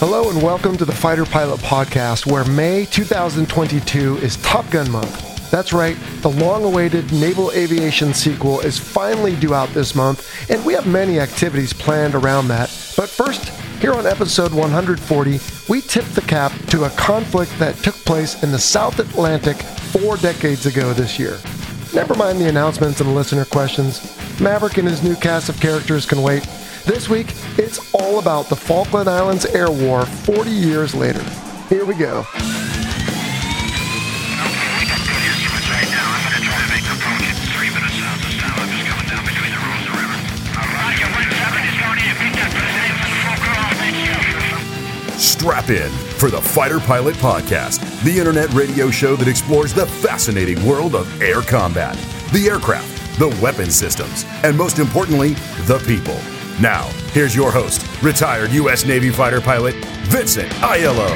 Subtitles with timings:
[0.00, 5.50] Hello and welcome to the Fighter Pilot Podcast, where May 2022 is Top Gun month.
[5.50, 10.64] That's right, the long awaited naval aviation sequel is finally due out this month, and
[10.64, 12.68] we have many activities planned around that.
[12.96, 13.50] But first,
[13.82, 18.52] here on episode 140, we tip the cap to a conflict that took place in
[18.52, 21.38] the South Atlantic four decades ago this year.
[21.92, 24.00] Never mind the announcements and listener questions.
[24.40, 26.48] Maverick and his new cast of characters can wait.
[26.86, 31.22] This week, it's all about the Falkland Islands Air War 40 years later.
[31.68, 32.24] Here we go.
[45.18, 50.64] Strap in for the Fighter Pilot Podcast, the internet radio show that explores the fascinating
[50.66, 51.94] world of air combat,
[52.32, 55.34] the aircraft, the weapon systems, and most importantly,
[55.66, 56.18] the people.
[56.60, 58.84] Now, here's your host, retired U.S.
[58.84, 59.74] Navy fighter pilot,
[60.08, 61.08] Vincent Aiello.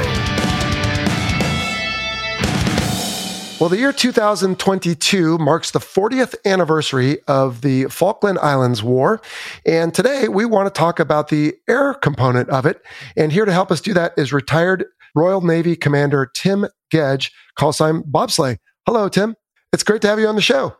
[3.61, 9.21] Well, the year 2022 marks the 40th anniversary of the Falkland Islands War.
[9.67, 12.81] And today we want to talk about the air component of it.
[13.15, 17.73] And here to help us do that is retired Royal Navy Commander Tim Gedge, call
[17.75, 18.57] sign Bobsleigh.
[18.87, 19.37] Hello, Tim.
[19.75, 20.77] It's great to have you on the show.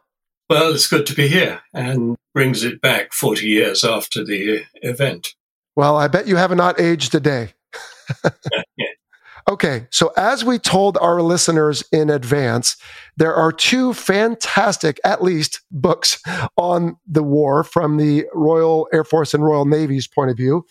[0.49, 5.35] Well, it's good to be here and brings it back 40 years after the event.
[5.77, 7.55] Well, I bet you have not aged a day.
[8.77, 8.87] yeah.
[9.49, 12.77] Okay, so as we told our listeners in advance,
[13.19, 16.23] there are two fantastic, at least, books
[16.57, 20.65] on the war from the Royal Air Force and Royal Navy's point of view.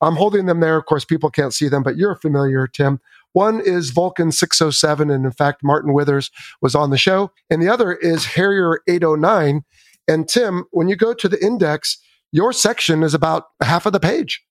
[0.00, 0.76] I'm holding them there.
[0.76, 3.00] Of course, people can't see them, but you're familiar, Tim.
[3.36, 6.30] One is Vulcan 607, and in fact, Martin Withers
[6.62, 7.32] was on the show.
[7.50, 9.62] And the other is Harrier 809.
[10.08, 11.98] And Tim, when you go to the index,
[12.32, 14.42] your section is about half of the page.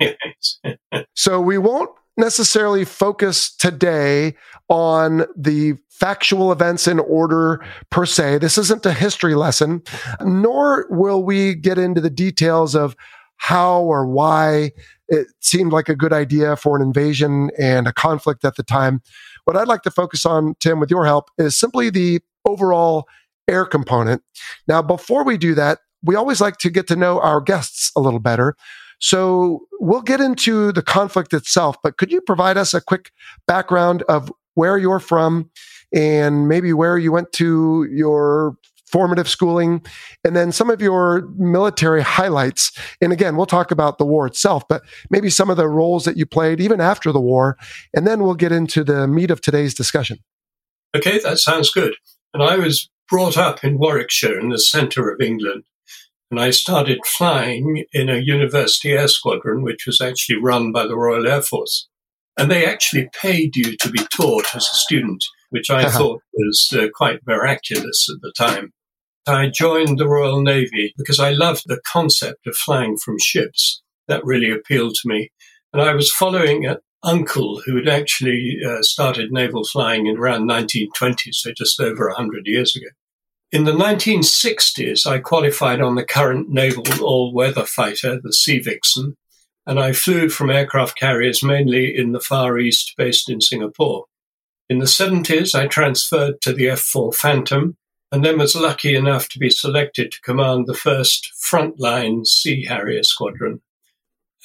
[1.14, 4.34] so we won't necessarily focus today
[4.68, 8.38] on the factual events in order per se.
[8.38, 9.82] This isn't a history lesson,
[10.20, 12.96] nor will we get into the details of
[13.40, 14.70] how or why
[15.08, 19.02] it seemed like a good idea for an invasion and a conflict at the time.
[19.44, 23.08] What I'd like to focus on, Tim, with your help, is simply the overall
[23.48, 24.22] air component.
[24.68, 28.00] Now, before we do that, we always like to get to know our guests a
[28.00, 28.56] little better.
[28.98, 33.10] So we'll get into the conflict itself, but could you provide us a quick
[33.46, 35.50] background of where you're from
[35.94, 38.56] and maybe where you went to your
[38.90, 39.84] formative schooling,
[40.24, 42.72] and then some of your military highlights.
[43.00, 46.16] And again, we'll talk about the war itself, but maybe some of the roles that
[46.16, 47.56] you played even after the war.
[47.94, 50.18] And then we'll get into the meat of today's discussion.
[50.96, 51.94] Okay, that sounds good.
[52.34, 55.64] And I was brought up in Warwickshire in the centre of England.
[56.30, 60.96] And I started flying in a university air squadron, which was actually run by the
[60.96, 61.88] Royal Air Force.
[62.38, 66.68] And they actually paid you to be taught as a student, which I thought was
[66.72, 68.72] uh, quite miraculous at the time.
[69.26, 73.82] I joined the Royal Navy because I loved the concept of flying from ships.
[74.08, 75.30] That really appealed to me.
[75.72, 80.46] And I was following an uncle who had actually uh, started naval flying in around
[80.46, 82.88] 1920, so just over 100 years ago.
[83.52, 89.16] In the 1960s, I qualified on the current naval all-weather fighter, the Sea Vixen,
[89.66, 94.04] and I flew from aircraft carriers mainly in the Far East based in Singapore.
[94.68, 97.76] In the 70s, I transferred to the F4 Phantom,
[98.12, 103.02] and then was lucky enough to be selected to command the first frontline Sea Harrier
[103.02, 103.60] squadron.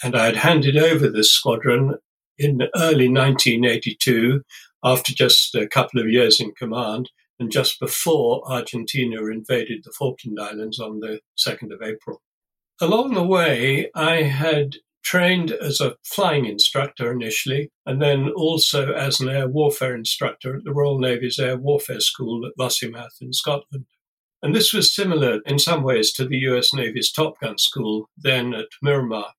[0.04, 1.96] And I had handed over this squadron
[2.38, 4.44] in early 1982
[4.84, 10.40] after just a couple of years in command and just before Argentina invaded the Falkland
[10.40, 12.22] Islands on the 2nd of April.
[12.82, 14.76] Along the way, I had
[15.06, 20.64] trained as a flying instructor initially, and then also as an air warfare instructor at
[20.64, 23.86] the Royal Navy's Air Warfare School at Lossiemouth in Scotland.
[24.42, 28.54] And this was similar in some ways to the US Navy's Top Gun School then
[28.56, 29.34] at Miramar.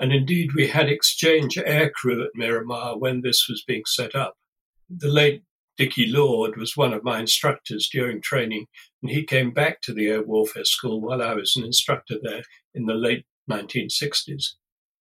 [0.00, 4.34] And indeed, we had exchange aircrew at Miramar when this was being set up.
[4.90, 5.42] The late
[5.76, 8.66] Dickie Lord was one of my instructors during training,
[9.00, 12.42] and he came back to the Air Warfare School while I was an instructor there
[12.74, 14.54] in the late 1960s.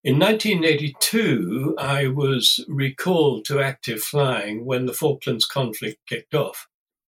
[0.08, 6.66] In 1982, I was recalled to active flying when the Falklands conflict kicked off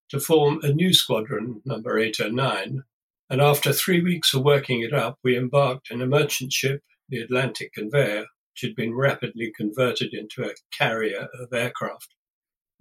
[0.10, 2.84] to form a new squadron, number 809.
[3.30, 7.20] And after three weeks of working it up, we embarked in a merchant ship, the
[7.20, 12.14] Atlantic Conveyor, which had been rapidly converted into a carrier of aircraft.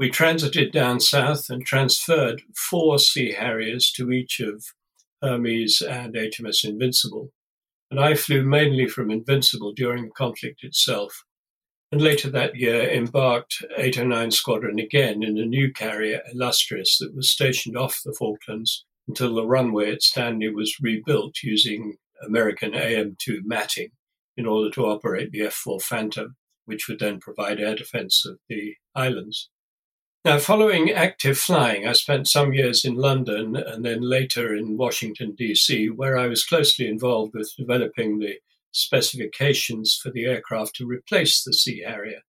[0.00, 4.64] We transited down south and transferred four Sea Harriers to each of
[5.22, 7.30] Hermes and HMS Invincible
[7.90, 11.24] and I flew mainly from Invincible during the conflict itself.
[11.90, 17.30] And later that year embarked 809 Squadron again in a new carrier, Illustrious, that was
[17.30, 23.88] stationed off the Falklands until the runway at Stanley was rebuilt using American AM2 matting
[24.36, 26.36] in order to operate the F 4 Phantom,
[26.66, 29.48] which would then provide air defense of the islands.
[30.24, 35.34] Now, following active flying, I spent some years in London and then later in Washington,
[35.36, 38.34] D.C., where I was closely involved with developing the
[38.72, 42.22] specifications for the aircraft to replace the Sea Harrier.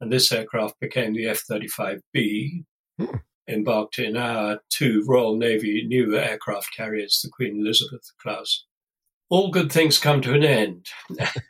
[0.00, 2.64] And this aircraft became the F 35B,
[2.98, 3.16] hmm.
[3.48, 8.64] embarked in our two Royal Navy new aircraft carriers, the Queen Elizabeth class.
[9.28, 10.86] All good things come to an end.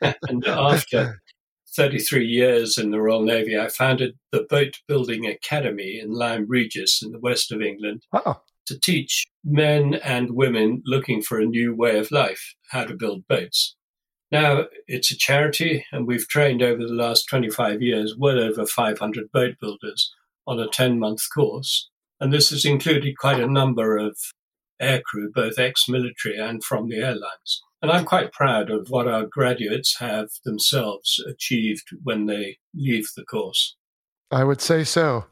[0.28, 1.20] and after
[1.76, 7.02] 33 years in the Royal Navy, I founded the Boat Building Academy in Lyme Regis
[7.02, 8.40] in the west of England oh.
[8.66, 13.26] to teach men and women looking for a new way of life how to build
[13.28, 13.76] boats.
[14.30, 19.30] Now, it's a charity, and we've trained over the last 25 years well over 500
[19.32, 20.12] boat builders
[20.46, 21.88] on a 10 month course.
[22.20, 24.16] And this has included quite a number of
[24.80, 27.62] aircrew, both ex military and from the airlines.
[27.84, 33.26] And I'm quite proud of what our graduates have themselves achieved when they leave the
[33.26, 33.76] course.
[34.30, 35.26] I would say so.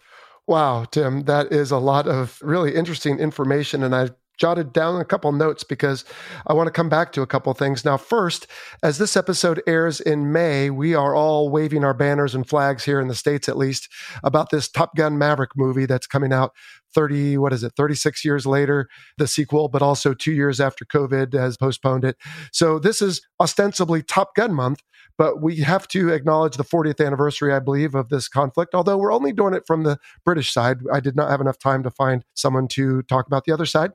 [0.47, 3.83] Wow, Tim, that is a lot of really interesting information.
[3.83, 6.05] And I jotted down a couple notes because
[6.47, 7.87] I want to come back to a couple things.
[7.87, 8.47] Now, first,
[8.83, 13.01] as this episode airs in May, we are all waving our banners and flags here
[13.01, 13.89] in the States, at least,
[14.23, 16.53] about this Top Gun Maverick movie that's coming out
[16.95, 21.33] 30, what is it, 36 years later, the sequel, but also two years after COVID
[21.35, 22.17] has postponed it.
[22.53, 24.83] So this is ostensibly Top Gun month,
[25.19, 29.13] but we have to acknowledge the 40th anniversary, I believe, of this conflict, although we're
[29.13, 30.79] only doing it from the British side.
[30.93, 33.93] I did not have enough time to find someone to talk about the other side.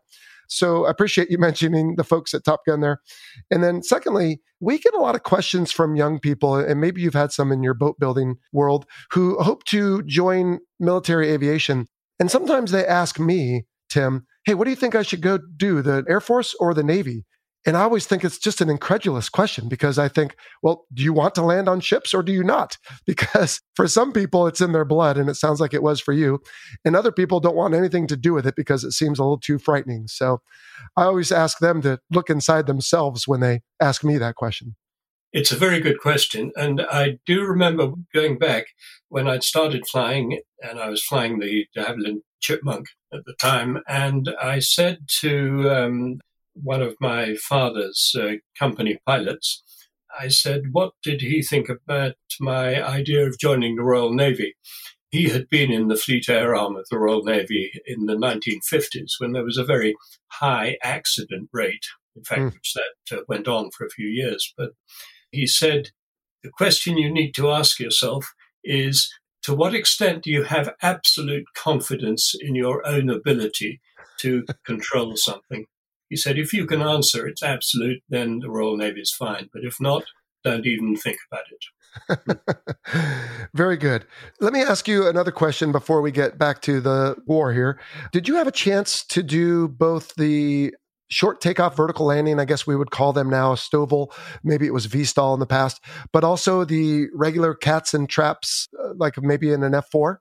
[0.47, 3.01] So I appreciate you mentioning the folks at Top Gun there.
[3.51, 7.13] And then, secondly, we get a lot of questions from young people, and maybe you've
[7.13, 11.87] had some in your boat building world who hope to join military aviation.
[12.19, 15.81] And sometimes they ask me, Tim, hey, what do you think I should go do,
[15.81, 17.25] the Air Force or the Navy?
[17.65, 21.11] And I always think it's just an incredulous question because I think, well, do you
[21.11, 22.77] want to land on ships or do you not?
[23.05, 26.13] Because for some people, it's in their blood, and it sounds like it was for
[26.13, 26.39] you.
[26.85, 29.39] And other people don't want anything to do with it because it seems a little
[29.39, 30.07] too frightening.
[30.07, 30.41] So
[30.95, 34.75] I always ask them to look inside themselves when they ask me that question.
[35.37, 36.51] It's a very good question.
[36.55, 38.65] And I do remember going back
[39.09, 43.77] when I'd started flying, and I was flying the de Havilland Chipmunk at the time.
[43.87, 46.21] And I said to um,
[46.55, 49.61] one of my father's uh, company pilots,
[50.19, 54.55] I said, What did he think about my idea of joining the Royal Navy?
[55.11, 59.19] He had been in the Fleet Air Arm of the Royal Navy in the 1950s
[59.19, 59.93] when there was a very
[60.29, 61.85] high accident rate,
[62.15, 62.53] in fact, mm.
[62.55, 64.51] which that uh, went on for a few years.
[64.57, 64.71] But
[65.31, 65.89] he said,
[66.43, 69.11] The question you need to ask yourself is
[69.43, 73.79] to what extent do you have absolute confidence in your own ability
[74.19, 75.65] to control something?
[76.09, 79.49] He said, if you can answer it's absolute, then the Royal Navy is fine.
[79.53, 80.03] But if not,
[80.43, 82.39] don't even think about it.
[83.53, 84.05] Very good.
[84.39, 87.79] Let me ask you another question before we get back to the war here.
[88.11, 90.73] Did you have a chance to do both the
[91.09, 94.11] short takeoff, vertical landing, I guess we would call them now STOVL.
[94.43, 98.93] Maybe it was V/STOL in the past, but also the regular cats and traps, uh,
[98.95, 100.17] like maybe in an F4?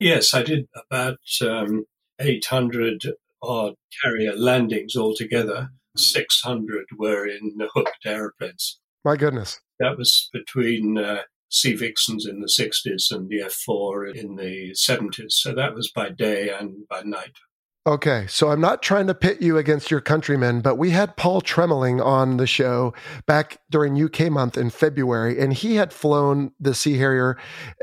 [0.00, 1.84] Yes, I did about um,
[2.18, 3.02] 800
[3.42, 5.70] odd carrier landings altogether.
[5.96, 8.80] 600 were in hooked aeroplanes.
[9.04, 9.60] My goodness.
[9.78, 15.32] That was between uh, Sea Vixens in the 60s and the F4 in the 70s.
[15.32, 17.36] So that was by day and by night.
[17.86, 21.42] Okay, so I'm not trying to pit you against your countrymen, but we had Paul
[21.42, 22.94] Tremelling on the show
[23.26, 27.36] back during UK month in February, and he had flown the Sea Harrier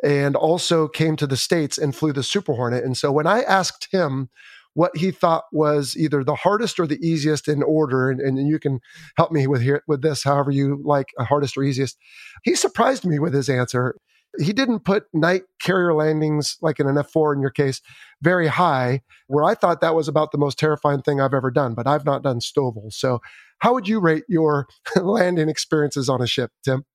[0.03, 2.83] and also came to the States and flew the Super Hornet.
[2.83, 4.29] And so when I asked him
[4.73, 8.09] what he thought was either the hardest or the easiest in order.
[8.09, 8.79] And, and you can
[9.17, 11.97] help me with here with this, however you like, hardest or easiest.
[12.43, 13.95] He surprised me with his answer.
[14.39, 17.81] He didn't put night carrier landings, like in an F 4 in your case,
[18.21, 21.73] very high, where I thought that was about the most terrifying thing I've ever done,
[21.73, 22.93] but I've not done STOVL.
[22.93, 23.19] So,
[23.59, 24.67] how would you rate your
[25.01, 26.85] landing experiences on a ship, Tim?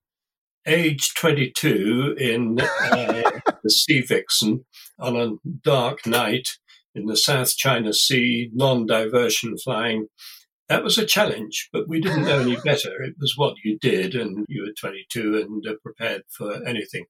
[0.65, 3.31] Age 22 in uh,
[3.63, 4.65] the Sea Vixen
[4.99, 6.57] on a dark night
[6.93, 10.07] in the South China Sea, non diversion flying
[10.69, 13.01] that was a challenge, but we didn't know any better.
[13.01, 17.05] It was what you did, and you were 22 and uh, prepared for anything.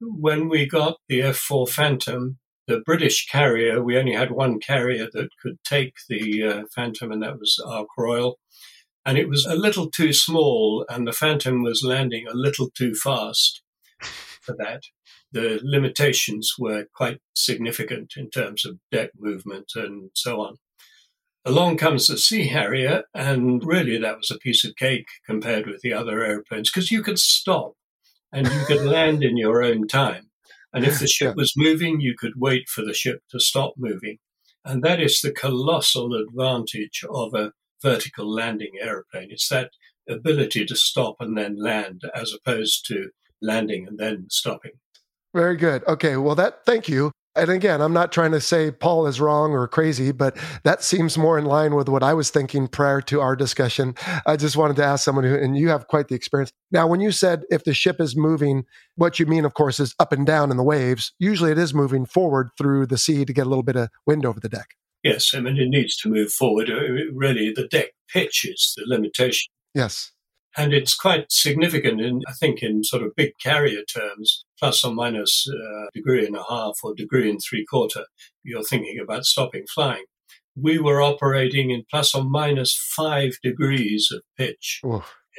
[0.00, 5.08] When we got the F 4 Phantom, the British carrier, we only had one carrier
[5.12, 8.38] that could take the uh, Phantom, and that was Ark Royal.
[9.04, 12.94] And it was a little too small, and the Phantom was landing a little too
[12.94, 13.62] fast
[14.40, 14.82] for that.
[15.32, 20.56] The limitations were quite significant in terms of deck movement and so on.
[21.46, 25.80] Along comes the Sea Harrier, and really that was a piece of cake compared with
[25.80, 27.74] the other airplanes because you could stop
[28.32, 30.28] and you could land in your own time.
[30.72, 34.18] And if the ship was moving, you could wait for the ship to stop moving.
[34.64, 39.28] And that is the colossal advantage of a vertical landing airplane.
[39.30, 39.70] It's that
[40.08, 43.10] ability to stop and then land as opposed to
[43.40, 44.72] landing and then stopping.
[45.32, 45.84] Very good.
[45.86, 46.16] Okay.
[46.16, 47.12] Well, that, thank you.
[47.36, 51.18] And again, I'm not trying to say Paul is wrong or crazy, but that seems
[51.18, 53.94] more in line with what I was thinking prior to our discussion.
[54.24, 56.50] I just wanted to ask someone who, and you have quite the experience.
[56.70, 58.64] Now, when you said if the ship is moving,
[58.94, 61.12] what you mean, of course, is up and down in the waves.
[61.18, 64.24] Usually it is moving forward through the sea to get a little bit of wind
[64.24, 64.70] over the deck.
[65.02, 66.70] Yes, I mean, it needs to move forward.
[66.70, 66.80] Uh,
[67.12, 69.52] really, the deck pitch is the limitation.
[69.74, 70.12] Yes.
[70.56, 74.92] And it's quite significant, in, I think, in sort of big carrier terms, plus or
[74.92, 78.06] minus a degree and a half or degree and three quarter.
[78.42, 80.04] You're thinking about stopping flying.
[80.56, 84.80] We were operating in plus or minus five degrees of pitch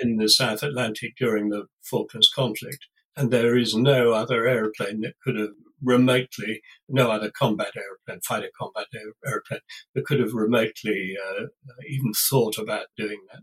[0.02, 2.86] in the South Atlantic during the Falklands conflict.
[3.16, 5.50] And there is no other airplane that could have
[5.84, 8.86] remotely, no other combat airplane, fighter combat
[9.26, 9.60] airplane,
[9.96, 11.46] that could have remotely uh,
[11.90, 13.42] even thought about doing that.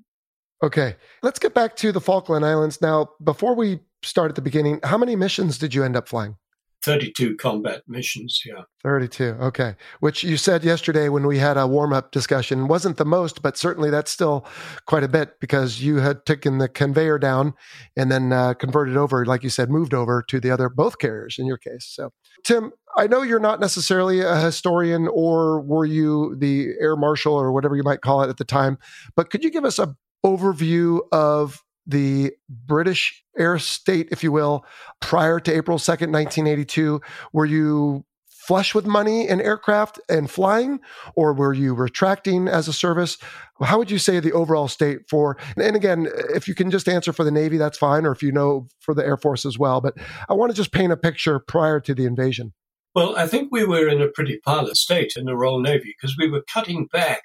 [0.65, 2.81] Okay, let's get back to the Falkland Islands.
[2.81, 6.37] Now, before we start at the beginning, how many missions did you end up flying?
[6.83, 8.63] 32 combat missions, yeah.
[8.83, 9.77] 32, okay.
[10.01, 13.59] Which you said yesterday when we had a warm up discussion wasn't the most, but
[13.59, 14.47] certainly that's still
[14.87, 17.53] quite a bit because you had taken the conveyor down
[17.95, 21.37] and then uh, converted over, like you said, moved over to the other, both carriers
[21.39, 21.87] in your case.
[21.87, 22.11] So,
[22.43, 27.53] Tim, I know you're not necessarily a historian or were you the air marshal or
[27.53, 28.79] whatever you might call it at the time,
[29.15, 29.95] but could you give us a
[30.25, 34.65] overview of the British air state, if you will,
[35.01, 37.01] prior to April 2nd, 1982?
[37.33, 38.05] Were you
[38.47, 40.79] flush with money in aircraft and flying,
[41.17, 43.17] or were you retracting as a service?
[43.63, 47.13] How would you say the overall state for, and again, if you can just answer
[47.13, 49.81] for the Navy, that's fine, or if you know for the Air Force as well,
[49.81, 49.95] but
[50.29, 52.53] I want to just paint a picture prior to the invasion.
[52.95, 56.17] Well, I think we were in a pretty pilot state in the Royal Navy because
[56.17, 57.23] we were cutting back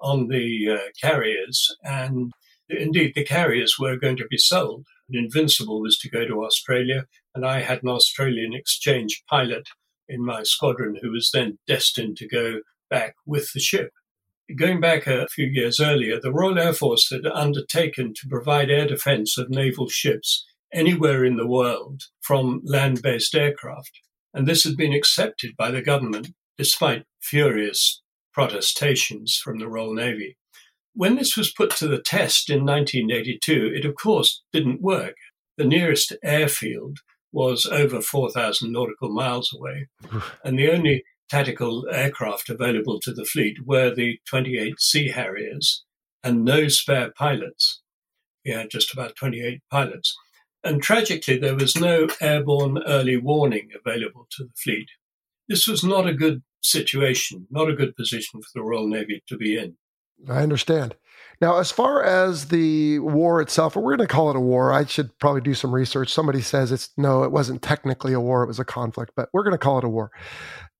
[0.00, 1.76] on the uh, carriers.
[1.82, 2.32] And
[2.68, 4.86] indeed, the carriers were going to be sold.
[5.10, 9.68] Invincible was to go to Australia, and I had an Australian exchange pilot
[10.08, 12.60] in my squadron who was then destined to go
[12.90, 13.90] back with the ship.
[14.56, 18.86] Going back a few years earlier, the Royal Air Force had undertaken to provide air
[18.86, 24.00] defense of naval ships anywhere in the world from land based aircraft.
[24.34, 28.02] And this had been accepted by the government despite furious
[28.34, 30.36] protestations from the Royal Navy.
[30.94, 35.16] When this was put to the test in 1982, it of course didn't work.
[35.56, 36.98] The nearest airfield
[37.32, 39.88] was over 4,000 nautical miles away,
[40.44, 45.84] and the only tactical aircraft available to the fleet were the 28 Sea Harriers
[46.22, 47.80] and no spare pilots.
[48.44, 50.16] We had just about 28 pilots.
[50.62, 54.88] And tragically, there was no airborne early warning available to the fleet.
[55.48, 59.36] This was not a good situation, not a good position for the Royal Navy to
[59.36, 59.76] be in.
[60.28, 60.94] I understand.
[61.40, 64.86] Now, as far as the war itself, we're going to call it a war, I
[64.86, 66.12] should probably do some research.
[66.12, 69.42] Somebody says it's no, it wasn't technically a war, it was a conflict, but we're
[69.42, 70.10] going to call it a war.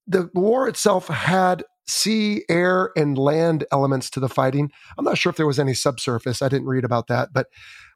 [0.06, 4.71] The war itself had sea, air, and land elements to the fighting.
[4.97, 6.40] I'm not sure if there was any subsurface.
[6.40, 7.30] I didn't read about that.
[7.33, 7.49] But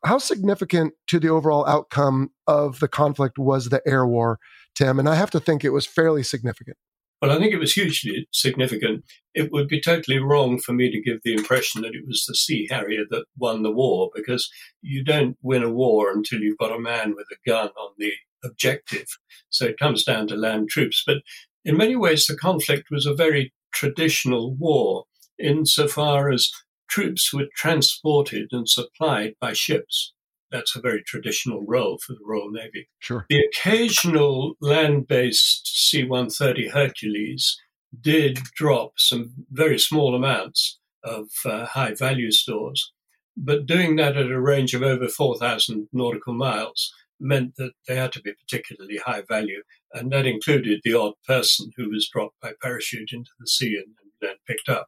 [0.05, 4.39] how significant to the overall outcome of the conflict was the air war,
[4.79, 4.99] Tim?
[4.99, 6.77] And I have to think it was fairly significant.
[7.21, 9.05] Well, I think it was hugely significant.
[9.35, 12.35] It would be totally wrong for me to give the impression that it was the
[12.35, 14.49] Sea Harrier that won the war, because
[14.83, 18.13] you don't win a war until you've got a man with a gun on the
[18.45, 19.07] objective.
[19.51, 21.03] So it comes down to land troops.
[21.05, 21.19] But
[21.65, 25.07] in many ways, the conflict was a very traditional war
[25.41, 26.53] insofar as
[26.89, 30.15] troops were transported and supplied by ships.
[30.51, 32.89] That's a very traditional role for the Royal Navy.
[32.99, 33.27] Sure.
[33.29, 37.57] The occasional land based C 130 Hercules
[38.01, 42.93] did drop some very small amounts of uh, high value stores,
[43.37, 48.13] but doing that at a range of over 4,000 nautical miles meant that they had
[48.13, 49.63] to be particularly high value.
[49.93, 53.95] And that included the odd person who was dropped by parachute into the sea and,
[54.03, 54.87] and then picked up.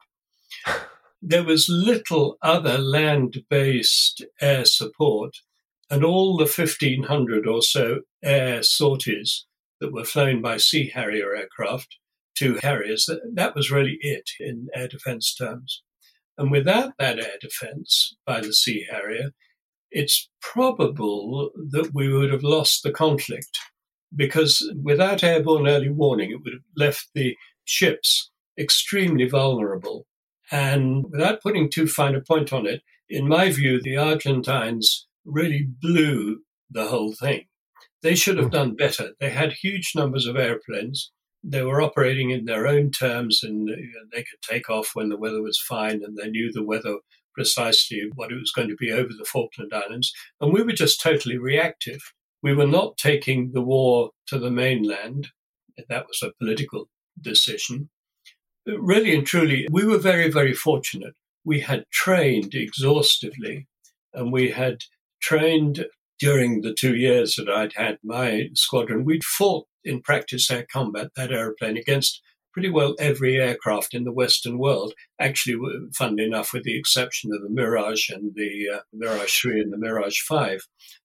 [1.23, 5.35] There was little other land based air support,
[5.91, 9.45] and all the 1,500 or so air sorties
[9.81, 11.97] that were flown by Sea Harrier aircraft,
[12.33, 15.83] two Harriers, that, that was really it in air defense terms.
[16.37, 19.31] And without that air defense by the Sea Harrier,
[19.91, 23.59] it's probable that we would have lost the conflict
[24.15, 30.07] because without airborne early warning, it would have left the ships extremely vulnerable.
[30.51, 35.67] And without putting too fine a point on it, in my view, the Argentines really
[35.81, 37.45] blew the whole thing.
[38.01, 38.51] They should have hmm.
[38.51, 39.11] done better.
[39.19, 41.11] They had huge numbers of airplanes.
[41.43, 43.67] They were operating in their own terms and
[44.11, 46.97] they could take off when the weather was fine and they knew the weather
[47.33, 50.13] precisely what it was going to be over the Falkland Islands.
[50.39, 51.99] And we were just totally reactive.
[52.43, 55.29] We were not taking the war to the mainland.
[55.89, 57.89] That was a political decision.
[58.67, 61.15] Really and truly, we were very, very fortunate.
[61.43, 63.67] We had trained exhaustively
[64.13, 64.77] and we had
[65.21, 65.85] trained
[66.19, 69.05] during the two years that I'd had my squadron.
[69.05, 72.21] We'd fought in practice air combat that aeroplane against
[72.53, 74.93] pretty well every aircraft in the Western world.
[75.19, 75.59] Actually,
[75.97, 79.77] funnily enough, with the exception of the Mirage and the uh, Mirage 3 and the
[79.77, 80.61] Mirage 5,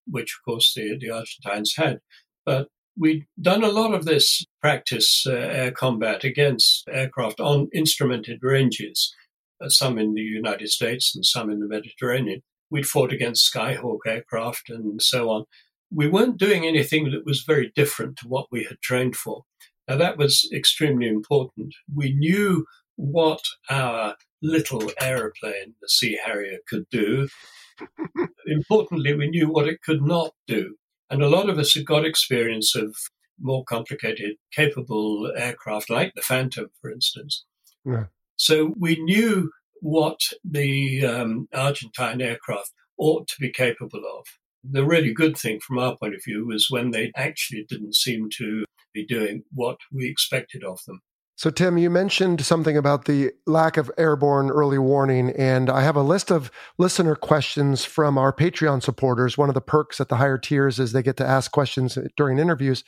[0.06, 2.00] which of course the, the Argentines had.
[2.44, 2.68] But
[2.98, 9.14] we'd done a lot of this practice uh, air combat against aircraft on instrumented ranges,
[9.62, 12.42] uh, some in the United States and some in the Mediterranean.
[12.70, 15.44] We'd fought against Skyhawk aircraft and so on.
[15.92, 19.44] We weren't doing anything that was very different to what we had trained for.
[19.88, 21.74] Now, that was extremely important.
[21.94, 27.28] We knew what our little aeroplane, the Sea Harrier, could do.
[28.46, 30.76] Importantly, we knew what it could not do.
[31.08, 32.96] And a lot of us had got experience of
[33.40, 37.44] more complicated, capable aircraft, like the Phantom, for instance.
[37.84, 38.06] Yeah.
[38.36, 44.26] So we knew what the um, Argentine aircraft ought to be capable of.
[44.68, 48.28] The really good thing from our point of view was when they actually didn't seem
[48.38, 51.00] to be doing what we expected of them.
[51.38, 55.94] So, Tim, you mentioned something about the lack of airborne early warning, and I have
[55.94, 59.36] a list of listener questions from our Patreon supporters.
[59.36, 62.38] One of the perks at the higher tiers is they get to ask questions during
[62.38, 62.84] interviews,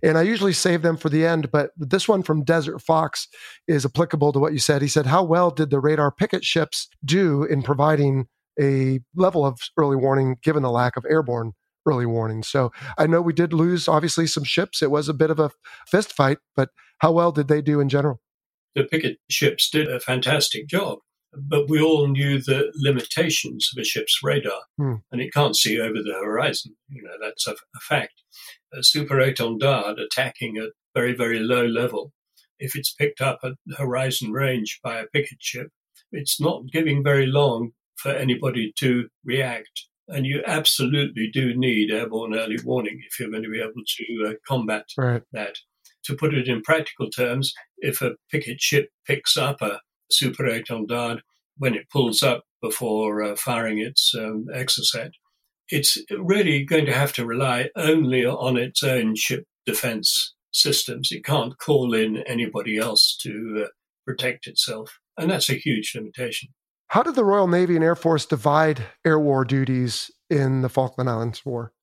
[0.00, 1.50] and I usually save them for the end.
[1.50, 3.26] But this one from Desert Fox
[3.66, 4.80] is applicable to what you said.
[4.80, 8.28] He said, How well did the radar picket ships do in providing
[8.60, 11.52] a level of early warning given the lack of airborne
[11.88, 12.42] early warning.
[12.42, 14.82] So I know we did lose obviously some ships.
[14.82, 15.50] It was a bit of a
[15.86, 18.20] fist fight, but how well did they do in general?
[18.74, 20.98] The picket ships did a fantastic job,
[21.32, 24.96] but we all knew the limitations of a ship's radar, hmm.
[25.10, 26.76] and it can't see over the horizon.
[26.88, 28.14] You know that's a, a fact.
[28.72, 32.12] A Super Étendard attacking at very very low level,
[32.58, 35.68] if it's picked up at horizon range by a picket ship,
[36.12, 39.86] it's not giving very long for anybody to react.
[40.08, 44.30] And you absolutely do need airborne early warning if you're going to be able to
[44.30, 45.22] uh, combat right.
[45.32, 45.56] that.
[46.08, 51.20] To put it in practical terms, if a picket ship picks up a Super Étendard
[51.58, 55.10] when it pulls up before uh, firing its um, exocet,
[55.68, 61.12] it's really going to have to rely only on its own ship defense systems.
[61.12, 63.68] It can't call in anybody else to uh,
[64.06, 64.98] protect itself.
[65.18, 66.48] And that's a huge limitation.
[66.86, 71.10] How did the Royal Navy and Air Force divide air war duties in the Falkland
[71.10, 71.74] Islands War?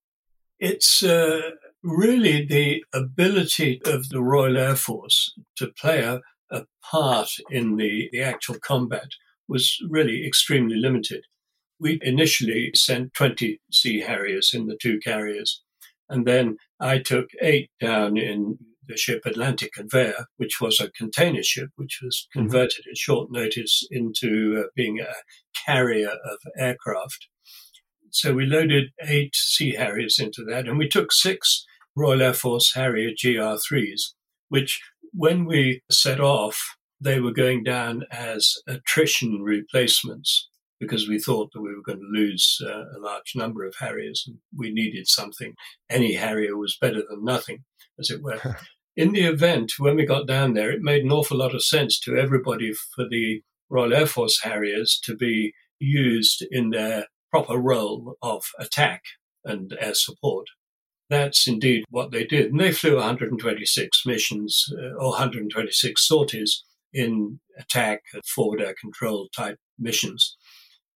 [0.60, 1.42] It's uh,
[1.86, 6.21] really the ability of the Royal Air Force to play a,
[6.52, 9.10] a part in the, the actual combat
[9.48, 11.26] was really extremely limited.
[11.80, 15.62] We initially sent 20 Sea Harriers in the two carriers,
[16.10, 21.43] and then I took eight down in the ship Atlantic Conveyor, which was a container
[21.43, 22.41] ship, which was mm-hmm.
[22.41, 22.91] converted mm-hmm.
[22.91, 25.13] at short notice into uh, being a
[25.65, 27.28] carrier of aircraft.
[28.10, 31.65] So we loaded eight Sea Harriers into that, and we took six
[31.96, 34.14] Royal Air Force Harrier GR3s,
[34.50, 34.82] which
[35.14, 41.62] when we set off, they were going down as attrition replacements because we thought that
[41.62, 45.54] we were going to lose uh, a large number of Harriers and we needed something.
[45.90, 47.64] Any Harrier was better than nothing,
[48.00, 48.58] as it were.
[48.98, 52.00] in the event, when we got down there, it made an awful lot of sense
[52.02, 58.16] to everybody for the Royal Air Force Harriers to be used in their proper role
[58.22, 59.02] of attack
[59.44, 60.48] and air support.
[61.10, 62.52] That's indeed what they did.
[62.52, 66.63] And they flew 126 missions uh, or 126 sorties
[66.94, 70.38] in attack and forward air control type missions.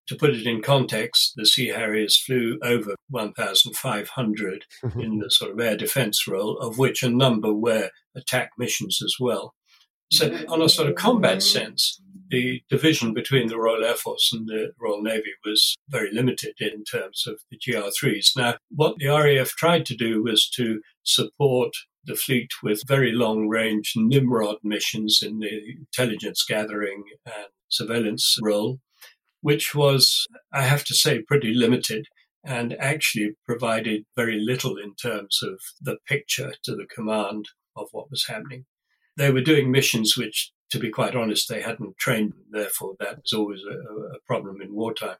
[0.07, 4.99] To put it in context, the Sea Harriers flew over 1,500 mm-hmm.
[4.99, 9.15] in the sort of air defense role, of which a number were attack missions as
[9.19, 9.53] well.
[10.11, 14.47] So, on a sort of combat sense, the division between the Royal Air Force and
[14.47, 18.37] the Royal Navy was very limited in terms of the GR3s.
[18.37, 21.71] Now, what the RAF tried to do was to support
[22.05, 28.79] the fleet with very long range Nimrod missions in the intelligence gathering and surveillance role,
[29.41, 32.05] which was, I have to say, pretty limited
[32.43, 38.09] and actually provided very little in terms of the picture to the command of what
[38.09, 38.65] was happening.
[39.17, 43.33] They were doing missions which, to be quite honest, they hadn't trained, therefore, that was
[43.33, 45.17] always a, a problem in wartime.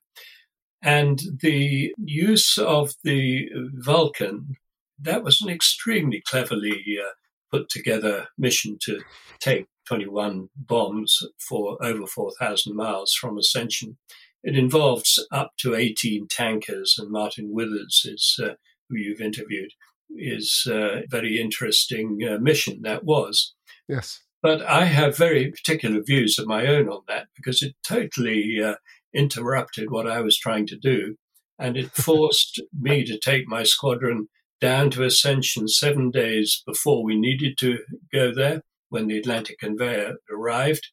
[0.81, 4.55] And the use of the Vulcan,
[4.99, 7.09] that was an extremely cleverly uh,
[7.51, 9.01] put together mission to
[9.39, 13.97] take 21 bombs for over 4,000 miles from Ascension.
[14.43, 18.53] It involves up to 18 tankers, and Martin Withers is uh,
[18.87, 19.71] who you've interviewed
[20.11, 23.53] is a very interesting uh, mission that was.
[23.87, 24.21] Yes.
[24.41, 28.75] But I have very particular views of my own on that because it totally uh,
[29.13, 31.15] interrupted what I was trying to do.
[31.57, 34.27] And it forced me to take my squadron
[34.61, 37.79] down to Ascension seven days before we needed to
[38.13, 40.87] go there when the Atlantic conveyor arrived.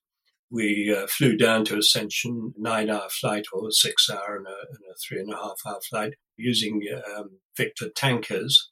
[0.50, 4.50] We uh, flew down to Ascension, nine hour flight or a six hour and a,
[4.50, 6.82] and a three and a half hour flight using
[7.16, 8.70] um, Victor tankers.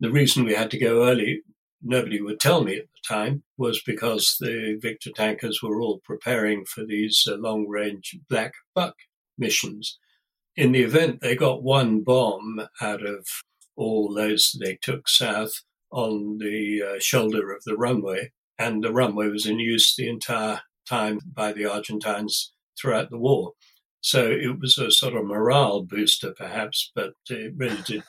[0.00, 1.42] The reason we had to go early,
[1.84, 6.64] nobody would tell me at the time, was because the Victor tankers were all preparing
[6.64, 8.94] for these uh, long range Black Buck
[9.38, 9.98] missions.
[10.56, 13.26] In the event, they got one bomb out of
[13.76, 15.52] all those they took south
[15.90, 20.60] on the uh, shoulder of the runway, and the runway was in use the entire
[20.88, 23.52] time by the Argentines throughout the war.
[24.04, 28.02] So it was a sort of morale booster, perhaps, but it really did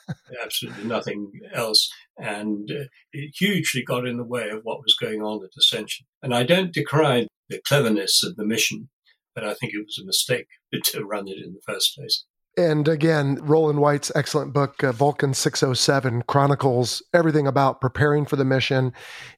[0.43, 1.89] absolutely nothing else.
[2.17, 6.05] And uh, it hugely got in the way of what was going on at Ascension.
[6.21, 8.89] And I don't decry the cleverness of the mission,
[9.33, 10.47] but I think it was a mistake
[10.83, 12.25] to run it in the first place.
[12.57, 18.45] And again, Roland White's excellent book, uh, Vulcan 607, chronicles everything about preparing for the
[18.45, 18.91] mission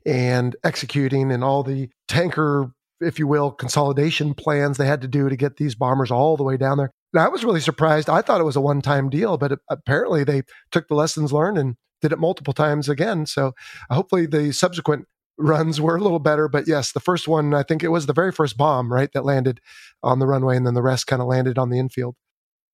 [0.08, 5.30] and executing and all the tanker, if you will, consolidation plans they had to do
[5.30, 6.92] to get these bombers all the way down there.
[7.14, 8.10] And I was really surprised.
[8.10, 11.58] I thought it was a one time deal, but apparently they took the lessons learned
[11.58, 13.26] and did it multiple times again.
[13.26, 13.54] So
[13.90, 15.06] uh, hopefully the subsequent
[15.38, 16.48] runs were a little better.
[16.48, 19.26] But yes, the first one, I think it was the very first bomb, right, that
[19.26, 19.62] landed
[20.04, 22.16] on the runway, and then the rest kind of landed on the infield.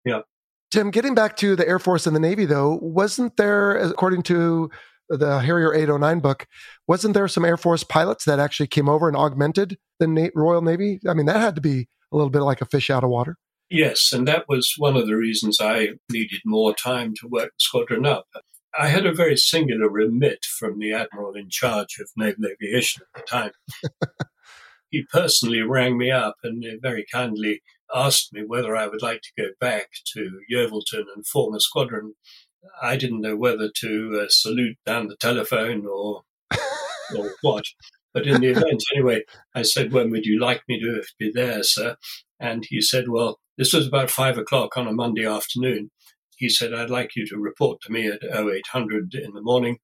[0.06, 0.22] Yeah.
[0.72, 4.72] Tim, getting back to the Air Force and the Navy, though, wasn't there, according to
[5.18, 6.48] the Harrier 809 book,
[6.88, 11.00] wasn't there some Air Force pilots that actually came over and augmented the Royal Navy?
[11.08, 13.38] I mean, that had to be a little bit like a fish out of water.
[13.70, 17.60] Yes, and that was one of the reasons I needed more time to work the
[17.60, 18.28] squadron up.
[18.78, 23.22] I had a very singular remit from the admiral in charge of naval aviation at
[23.22, 23.52] the time.
[24.90, 27.62] he personally rang me up and very kindly
[27.94, 32.14] asked me whether I would like to go back to Yeovilton and form a squadron.
[32.82, 36.24] I didn't know whether to uh, salute down the telephone or
[37.18, 37.66] or what.
[38.14, 39.24] But in the event, anyway,
[39.56, 41.96] I said, "When would you like me to be there, sir?"
[42.40, 45.92] And he said, "Well, this was about five o'clock on a Monday afternoon."
[46.38, 49.80] He said, "I'd like you to report to me at 0800 in the morning,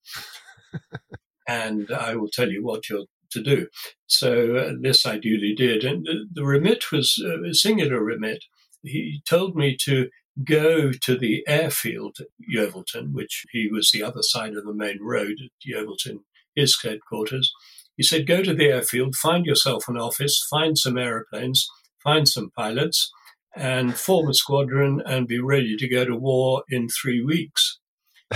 [1.47, 3.67] and I will tell you what you're to do.
[4.07, 5.83] So uh, this I duly did.
[5.83, 8.43] And the, the remit was uh, a singular remit.
[8.83, 10.09] He told me to
[10.43, 14.99] go to the airfield at Yeovilton, which he was the other side of the main
[15.01, 16.19] road at Yeovilton,
[16.55, 17.51] his headquarters.
[17.97, 21.67] He said, go to the airfield, find yourself an office, find some aeroplanes,
[22.01, 23.11] find some pilots,
[23.55, 27.79] and form a squadron and be ready to go to war in three weeks.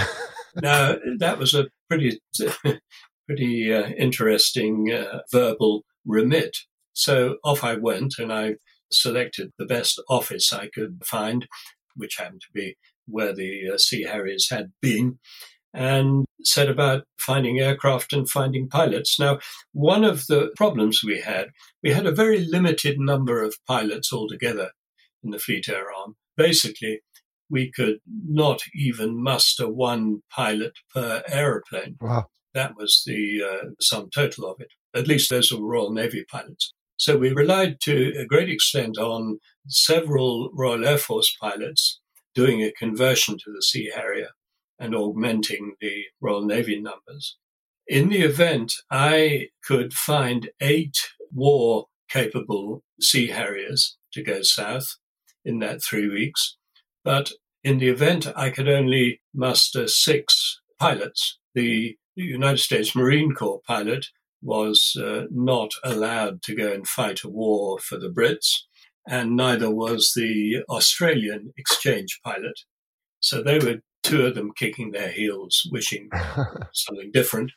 [0.62, 2.20] now, that was a pretty
[3.28, 6.58] pretty uh, interesting uh, verbal remit.
[6.94, 8.56] So off I went and I
[8.92, 11.48] selected the best office I could find,
[11.96, 12.76] which happened to be
[13.06, 15.20] where the uh, Sea Harriers had been,
[15.74, 19.20] and set about finding aircraft and finding pilots.
[19.20, 19.40] Now,
[19.72, 21.50] one of the problems we had,
[21.82, 24.72] we had a very limited number of pilots altogether
[25.24, 26.16] in the Fleet Air Arm.
[26.38, 27.02] Basically,
[27.50, 31.98] we could not even muster one pilot per aeroplane.
[32.02, 32.26] Wow.
[32.54, 34.68] That was the uh, sum total of it.
[34.96, 36.73] At least those were Royal Navy pilots.
[36.98, 42.00] So we relied to a great extent on several Royal Air Force pilots
[42.36, 44.30] doing a conversion to the Sea Harrier.
[44.80, 47.38] and augmenting the Royal Navy numbers.
[47.88, 50.98] In the event, I could find eight
[51.32, 54.98] war capable Sea Harriers to go south
[55.46, 56.58] in that three weeks.
[57.04, 57.32] But
[57.64, 61.40] in the event, I could only muster six pilots.
[61.56, 64.08] The United States Marine Corps pilot
[64.44, 68.50] was uh, not allowed to go and fight a war for the Brits,
[69.08, 72.60] and neither was the Australian exchange pilot.
[73.20, 76.10] So they were two of them kicking their heels, wishing
[76.74, 77.52] something different.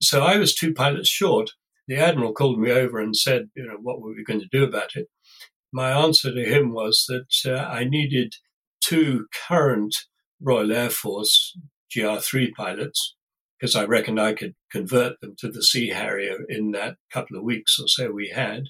[0.00, 1.50] So I was two pilots short.
[1.86, 4.64] The admiral called me over and said, you know, what were we going to do
[4.64, 5.08] about it?
[5.72, 8.34] My answer to him was that uh, I needed
[8.82, 9.94] two current
[10.40, 11.56] Royal Air Force
[11.94, 13.16] GR3 pilots
[13.60, 17.44] because I reckoned I could convert them to the Sea Harrier in that couple of
[17.44, 18.64] weeks or so we had.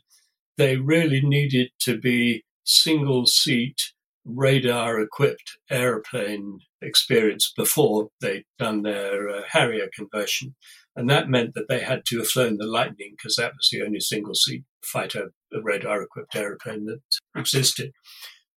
[0.57, 3.92] They really needed to be single seat
[4.24, 10.55] radar equipped airplane experience before they'd done their uh, Harrier conversion.
[10.96, 13.83] And that meant that they had to have flown the Lightning because that was the
[13.83, 17.00] only single seat fighter radar equipped airplane that
[17.37, 17.92] existed.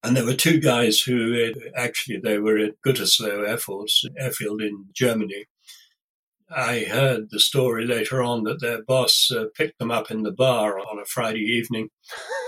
[0.03, 4.61] And there were two guys who uh, actually they were at Gütersloh Air Force airfield
[4.61, 5.45] in Germany.
[6.55, 10.33] I heard the story later on that their boss uh, picked them up in the
[10.33, 11.88] bar on a Friday evening.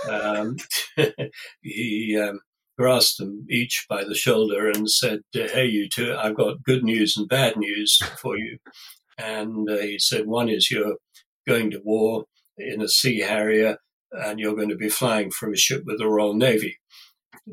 [0.09, 0.57] Um,
[1.63, 2.41] he um,
[2.79, 7.17] grasped them each by the shoulder and said, Hey, you two, I've got good news
[7.17, 8.59] and bad news for you.
[9.19, 10.97] And uh, he said, One is you're
[11.47, 12.25] going to war
[12.59, 13.79] in a Sea Harrier
[14.13, 16.79] and you're going to be flying from a ship with the Royal Navy.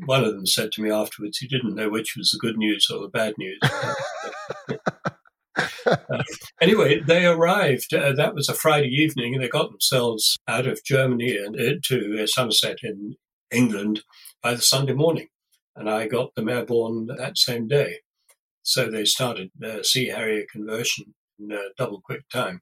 [0.06, 2.88] One of them said to me afterwards he didn't know which was the good news
[2.90, 3.60] or the bad news.
[5.58, 5.98] Uh,
[6.62, 7.94] anyway, they arrived.
[7.94, 11.74] Uh, that was a Friday evening, and they got themselves out of Germany and uh,
[11.84, 13.16] to Somerset in
[13.52, 14.04] England
[14.42, 15.28] by the Sunday morning.
[15.76, 17.98] And I got them airborne that same day.
[18.64, 22.62] So they started their Sea Harrier conversion in double quick time.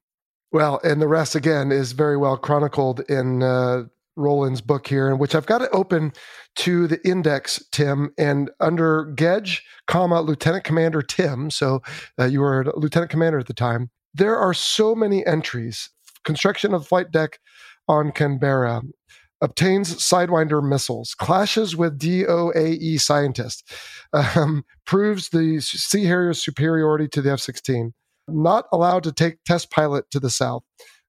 [0.52, 3.84] Well, and the rest again is very well chronicled in uh,
[4.16, 6.12] Roland's book here, in which I've got it open
[6.56, 11.50] to the index, Tim, and under Gedge, comma Lieutenant Commander Tim.
[11.50, 11.82] So
[12.18, 13.90] uh, you were a lieutenant commander at the time.
[14.14, 15.90] There are so many entries.
[16.24, 17.38] Construction of flight deck
[17.88, 18.82] on Canberra,
[19.40, 23.62] obtains Sidewinder missiles, clashes with DOAE scientists,
[24.12, 27.94] um, proves the Sea Harrier's superiority to the F 16,
[28.28, 30.62] not allowed to take test pilot to the south.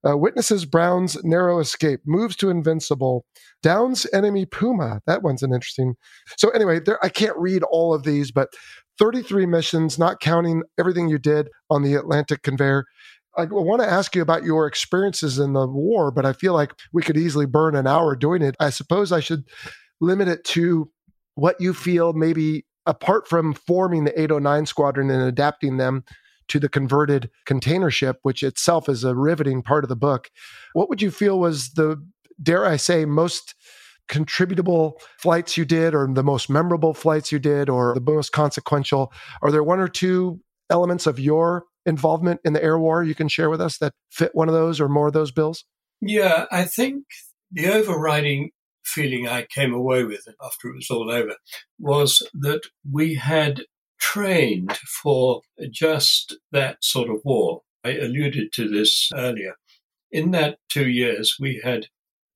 [0.08, 3.26] Uh, witnesses Brown's narrow escape, moves to invincible,
[3.62, 5.02] downs enemy Puma.
[5.06, 5.96] That one's an interesting.
[6.38, 8.50] So anyway, there I can't read all of these, but
[9.00, 12.86] 33 missions, not counting everything you did on the Atlantic conveyor.
[13.38, 16.74] I want to ask you about your experiences in the war, but I feel like
[16.92, 18.56] we could easily burn an hour doing it.
[18.60, 19.46] I suppose I should
[20.02, 20.92] limit it to
[21.36, 26.04] what you feel maybe apart from forming the 809 squadron and adapting them
[26.52, 30.30] to the converted container ship, which itself is a riveting part of the book.
[30.74, 32.06] What would you feel was the,
[32.42, 33.56] dare I say, most
[34.10, 39.14] contributable flights you did, or the most memorable flights you did, or the most consequential?
[39.42, 43.30] Are there one or two elements of your involvement in the air war you can
[43.30, 45.64] share with us that fit one of those or more of those bills?
[46.02, 47.06] Yeah, I think
[47.52, 48.52] the overriding
[48.84, 51.36] feeling I came away with after it was all over
[51.80, 53.64] was that we had
[54.02, 57.62] trained for just that sort of war.
[57.86, 59.56] I alluded to this earlier.
[60.12, 61.88] In that two years, we had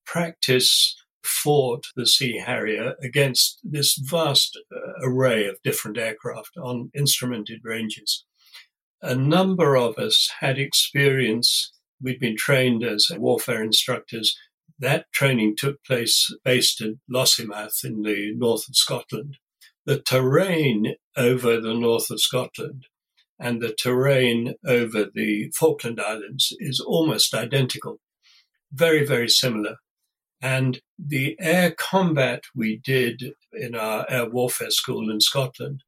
[0.05, 7.61] practice fought the Sea Harrier against this vast uh, array of different aircraft on instrumented
[7.63, 8.25] ranges.
[9.01, 11.73] A number of us had experience.
[12.01, 14.37] We'd been trained as warfare instructors.
[14.79, 19.37] That training took place based at Lossiemouth in the north of Scotland
[19.85, 22.87] the terrain over the north of Scotland
[23.39, 27.99] and the terrain over the Falkland Islands is almost identical,
[28.71, 29.75] very, very similar.
[30.41, 35.83] And the air combat we did in our air warfare school in Scotland,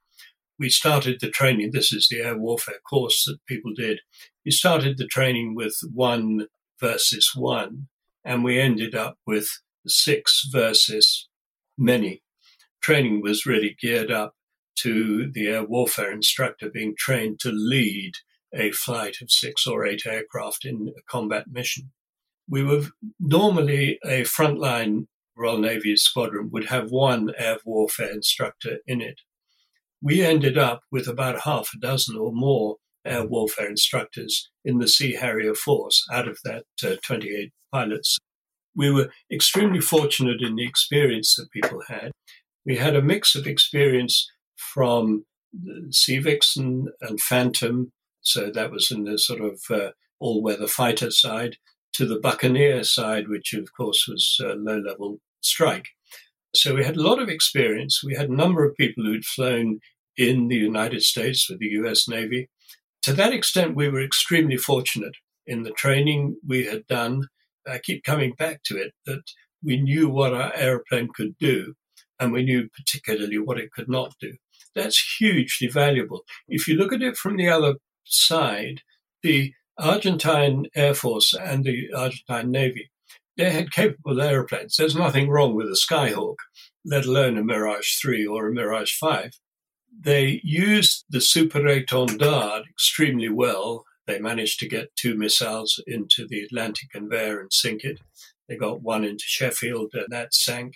[0.60, 1.72] we started the training.
[1.72, 4.00] This is the air warfare course that people did.
[4.46, 6.48] We started the training with one
[6.80, 7.88] versus one,
[8.26, 9.48] and we ended up with
[9.86, 11.28] six versus
[11.78, 12.22] many
[12.88, 14.34] training was really geared up
[14.74, 18.14] to the air warfare instructor being trained to lead
[18.56, 21.92] a flight of six or eight aircraft in a combat mission.
[22.50, 22.84] We were
[23.20, 29.20] normally a frontline Royal Navy squadron would have one air warfare instructor in it.
[30.02, 34.88] We ended up with about half a dozen or more air warfare instructors in the
[34.88, 38.18] Sea Harrier force out of that uh, 28 pilots.
[38.78, 42.14] We were extremely fortunate in the experience that people had
[42.68, 45.26] we had a mix of experience from
[45.90, 47.94] Sea Vixen and Phantom.
[48.22, 51.56] So that was in the sort of uh, all weather fighter side
[51.94, 55.88] to the Buccaneer side, which of course was low level strike.
[56.54, 58.04] So we had a lot of experience.
[58.04, 59.80] We had a number of people who'd flown
[60.18, 62.50] in the United States with the US Navy.
[63.04, 67.28] To that extent, we were extremely fortunate in the training we had done.
[67.66, 69.24] I keep coming back to it that
[69.64, 71.76] we knew what our airplane could do,
[72.20, 74.34] and we knew particularly what it could not do.
[74.76, 76.24] That's hugely valuable.
[76.48, 77.76] If you look at it from the other
[78.06, 78.82] side,
[79.24, 82.92] the Argentine Air Force and the Argentine Navy,
[83.38, 84.76] they had capable airplanes.
[84.76, 86.38] There's nothing wrong with a Skyhawk,
[86.84, 89.32] let alone a Mirage 3 or a Mirage 5.
[90.00, 93.86] They used the Super Étendard extremely well.
[94.06, 98.00] They managed to get two missiles into the Atlantic Conveyor and sink it.
[98.48, 100.76] They got one into Sheffield and that sank.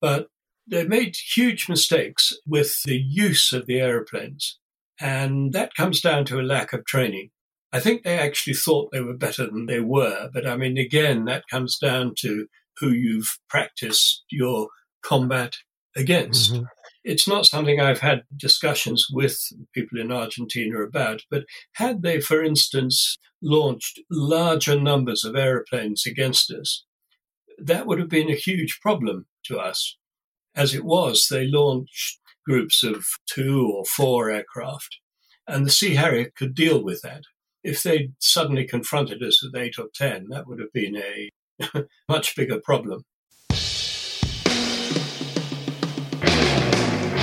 [0.00, 0.28] But
[0.70, 4.58] they made huge mistakes with the use of the aeroplanes.
[5.00, 7.30] And that comes down to a lack of training.
[7.72, 10.28] I think they actually thought they were better than they were.
[10.32, 12.46] But I mean, again, that comes down to
[12.78, 14.68] who you've practiced your
[15.02, 15.54] combat
[15.96, 16.52] against.
[16.52, 16.64] Mm-hmm.
[17.02, 19.38] It's not something I've had discussions with
[19.74, 26.50] people in Argentina about, but had they, for instance, launched larger numbers of aeroplanes against
[26.50, 26.84] us,
[27.58, 29.96] that would have been a huge problem to us.
[30.54, 34.98] As it was, they launched groups of two or four aircraft,
[35.46, 37.22] and the Sea Harrier could deal with that.
[37.62, 41.30] If they'd suddenly confronted us with eight or ten, that would have been a
[42.08, 43.04] much bigger problem.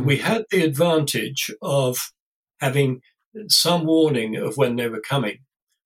[0.00, 2.10] And we had the advantage of
[2.58, 3.02] having
[3.48, 5.40] some warning of when they were coming.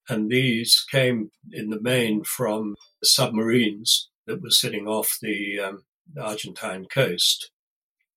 [0.07, 5.83] And these came in the main from submarines that were sitting off the, um,
[6.17, 7.51] Argentine coast.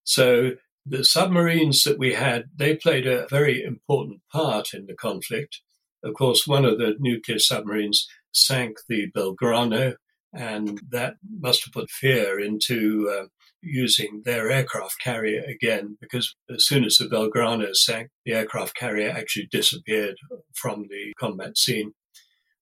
[0.05, 0.51] So
[0.85, 5.59] the submarines that we had, they played a very important part in the conflict.
[6.01, 9.95] Of course, one of the nuclear submarines sank the Belgrano,
[10.31, 13.25] and that must have put fear into uh,
[13.61, 19.09] using their aircraft carrier again, because as soon as the Belgrano sank, the aircraft carrier
[19.09, 20.15] actually disappeared
[20.53, 21.93] from the combat scene.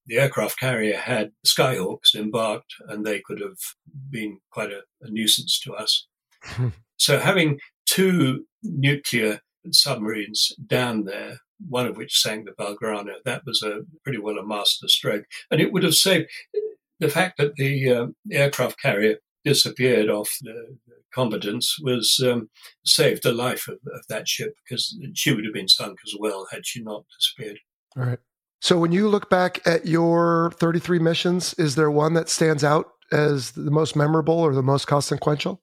[0.06, 3.58] The aircraft carrier had Skyhawks embarked, and they could have
[4.10, 6.08] been quite a, a nuisance to us.
[6.98, 13.62] so, having two nuclear submarines down there, one of which sank the Belgrano, that was
[13.64, 15.26] a pretty well a master stroke.
[15.52, 16.30] And it would have saved
[17.00, 20.78] the fact that the, uh, the aircraft carrier disappeared off the,
[21.14, 22.50] combatants was um,
[22.86, 26.48] saved the life of, of, that ship because she would have been sunk as well
[26.52, 27.60] had she not disappeared.
[27.98, 28.20] All right.
[28.62, 32.88] So when you look back at your 33 missions, is there one that stands out
[33.12, 35.62] as the most memorable or the most consequential?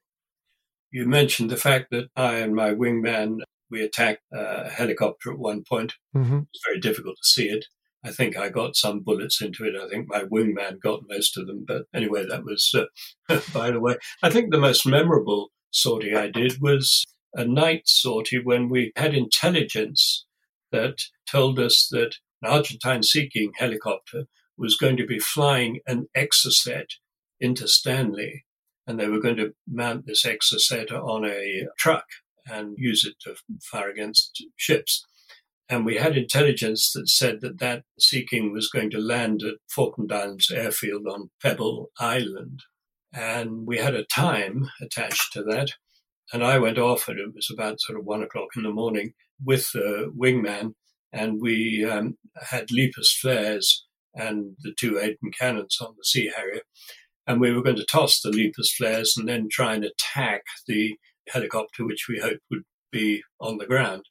[0.90, 5.64] You mentioned the fact that I and my wingman we attacked a helicopter at one
[5.68, 5.94] point.
[6.14, 6.36] Mm-hmm.
[6.36, 7.64] It was very difficult to see it.
[8.04, 9.74] I think I got some bullets into it.
[9.80, 11.64] I think my wingman got most of them.
[11.66, 13.96] But anyway, that was uh, by the way.
[14.22, 19.14] I think the most memorable sortie I did was a night sortie when we had
[19.14, 20.26] intelligence
[20.70, 24.24] that told us that an Argentine Sea King helicopter
[24.56, 26.86] was going to be flying an Exocet
[27.40, 28.44] into Stanley,
[28.86, 32.04] and they were going to mount this Exocet on a truck
[32.46, 35.04] and use it to fire against ships.
[35.68, 39.54] And we had intelligence that said that that Sea King was going to land at
[39.68, 42.60] Falkland Islands airfield on Pebble Island.
[43.12, 45.70] And we had a time attached to that.
[46.32, 49.14] And I went off, and it was about sort of one o'clock in the morning
[49.42, 50.74] with the wingman.
[51.12, 52.18] And we um,
[52.50, 56.62] had LEPUS flares and the two Aden cannons on the Sea Harrier.
[57.26, 60.96] And we were going to toss the LEPUS flares and then try and attack the
[61.28, 64.04] helicopter, which we hoped would be on the ground.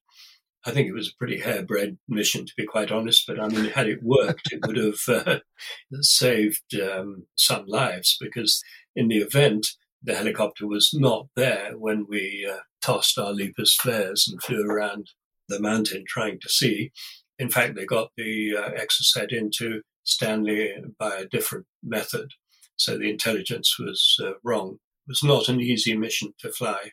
[0.66, 3.26] I think it was a pretty harebrained mission, to be quite honest.
[3.28, 5.40] But I mean, had it worked, it would have uh,
[6.02, 8.64] saved um, some lives because
[8.96, 9.68] in the event,
[10.02, 15.08] the helicopter was not there when we uh, tossed our LEPUS flares and flew around
[15.48, 16.92] the mountain trying to see.
[17.40, 22.32] In fact, they got the uh, Exocet into Stanley by a different method.
[22.76, 24.78] So the intelligence was uh, wrong.
[25.08, 26.92] It was not an easy mission to fly.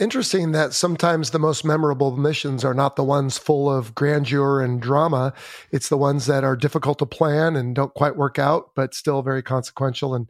[0.00, 4.82] Interesting that sometimes the most memorable missions are not the ones full of grandeur and
[4.82, 5.32] drama.
[5.70, 9.22] It's the ones that are difficult to plan and don't quite work out, but still
[9.22, 10.14] very consequential.
[10.14, 10.28] And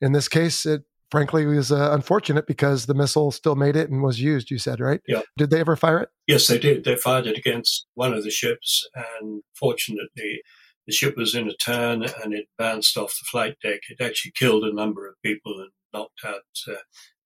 [0.00, 4.02] in this case, it frankly was uh, unfortunate because the missile still made it and
[4.02, 4.50] was used.
[4.50, 5.00] You said right?
[5.06, 5.22] Yeah.
[5.36, 6.08] Did they ever fire it?
[6.26, 6.82] Yes, they did.
[6.82, 8.84] They fired it against one of the ships,
[9.20, 10.42] and fortunately,
[10.86, 13.80] the ship was in a turn and it bounced off the flight deck.
[13.88, 16.82] It actually killed a number of people and knocked out uh,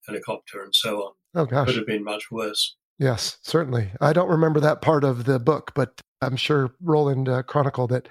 [0.09, 1.13] helicopter and so on.
[1.35, 2.77] Oh gosh, could have been much worse.
[2.99, 3.93] Yes, certainly.
[4.01, 8.09] I don't remember that part of the book, but I'm sure Roland uh, chronicled it.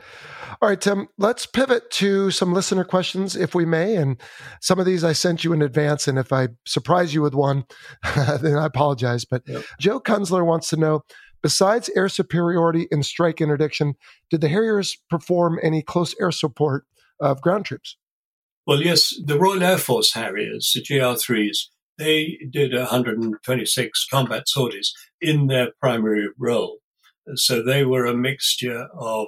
[0.62, 3.98] All right, Tim, let's pivot to some listener questions, if we may.
[3.98, 4.22] And
[4.62, 6.08] some of these I sent you in advance.
[6.08, 7.66] And if I surprise you with one,
[8.16, 9.26] then I apologize.
[9.26, 9.66] But yep.
[9.78, 11.04] Joe Kunzler wants to know
[11.44, 13.96] besides air superiority and strike interdiction,
[14.30, 16.86] did the Harriers perform any close air support
[17.20, 17.98] of ground troops?
[18.66, 21.68] Well, yes, the Royal Air Force Harriers, the GR3s,
[21.98, 26.80] they did 126 combat sorties in their primary role.
[27.36, 29.28] So they were a mixture of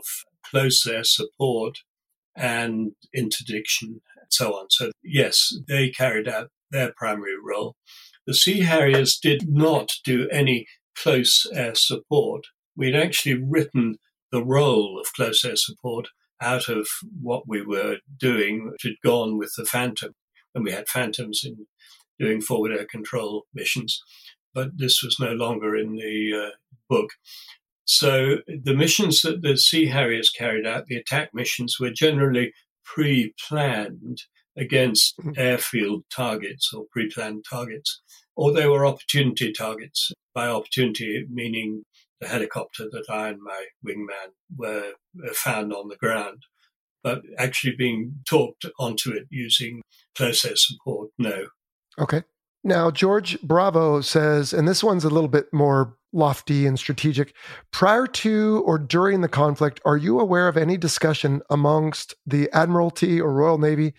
[0.49, 1.80] close air support
[2.36, 4.67] and interdiction and so on.
[4.70, 7.76] So yes, they carried out their primary role.
[8.26, 12.45] The Sea Harriers did not do any close air support.
[12.76, 13.95] We'd actually written
[14.32, 16.07] the role of close air support
[16.41, 16.88] out of
[17.20, 20.13] what we were doing, which had gone with the Phantom.
[20.55, 21.67] And we had Phantoms in
[22.20, 24.01] doing forward air control missions,
[24.53, 26.55] but this was no longer in the uh,
[26.89, 27.11] book.
[27.86, 32.53] So the missions that the Sea Harriers carried out, the attack missions, were generally
[32.84, 34.24] pre-planned
[34.57, 35.32] against mm-hmm.
[35.38, 38.01] airfield targets or pre-planned targets,
[38.36, 40.11] or they were opportunity targets.
[40.36, 41.84] By opportunity, meaning
[42.22, 44.93] the helicopter that I and my wingman were
[45.34, 46.43] found on the ground,
[47.03, 49.82] but actually being talked onto it using
[50.15, 51.47] close air support, no.
[52.00, 52.24] Okay.
[52.64, 57.34] Now, George Bravo says, and this one's a little bit more lofty and strategic.
[57.72, 63.22] Prior to or during the conflict, are you aware of any discussion amongst the Admiralty
[63.22, 63.93] or Royal Navy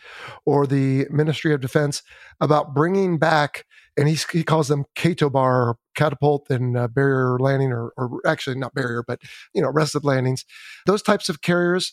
[0.45, 2.03] or the Ministry of Defense
[2.41, 3.65] about bringing back,
[3.97, 8.75] and he, he calls them CATOBAR, catapult and uh, barrier landing, or, or actually not
[8.75, 9.21] barrier, but
[9.55, 10.45] you know, arrested landings,
[10.87, 11.93] those types of carriers?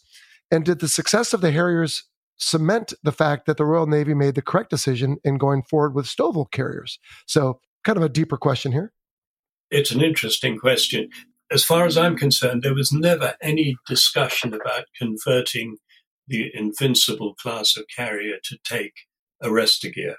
[0.49, 2.05] And did the success of the Harriers
[2.37, 6.05] cement the fact that the Royal Navy made the correct decision in going forward with
[6.05, 6.99] STOVL carriers?
[7.25, 8.93] So, kind of a deeper question here.
[9.69, 11.09] It's an interesting question.
[11.51, 15.77] As far as I'm concerned, there was never any discussion about converting
[16.27, 18.93] the Invincible class of carrier to take
[19.43, 20.17] arrestor gear.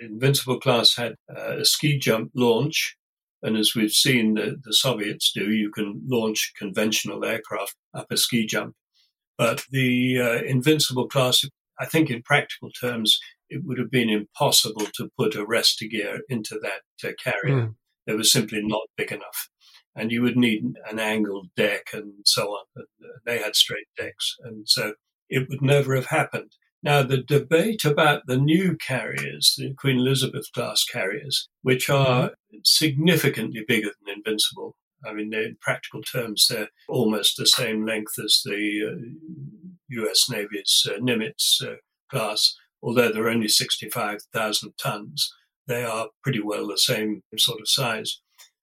[0.00, 2.96] Invincible class had uh, a ski jump launch,
[3.42, 8.16] and as we've seen the, the Soviets do, you can launch conventional aircraft up a
[8.16, 8.74] ski jump.
[9.36, 11.44] But the uh, Invincible class,
[11.78, 13.18] I think in practical terms,
[13.48, 17.68] it would have been impossible to put arrestor gear into that uh, carrier.
[17.68, 17.74] Mm.
[18.06, 19.48] They were simply not big enough.
[19.96, 22.64] And you would need an angled deck and so on.
[22.76, 24.36] And uh, they had straight decks.
[24.42, 24.94] And so
[25.28, 26.52] it would never have happened.
[26.82, 32.58] Now, the debate about the new carriers, the Queen Elizabeth class carriers, which are mm-hmm.
[32.62, 34.76] significantly bigger than Invincible,
[35.06, 40.86] I mean, in practical terms, they're almost the same length as the uh, US Navy's
[40.88, 41.76] uh, Nimitz uh,
[42.10, 45.32] class, although they're only 65,000 tons.
[45.66, 48.20] They are pretty well the same sort of size.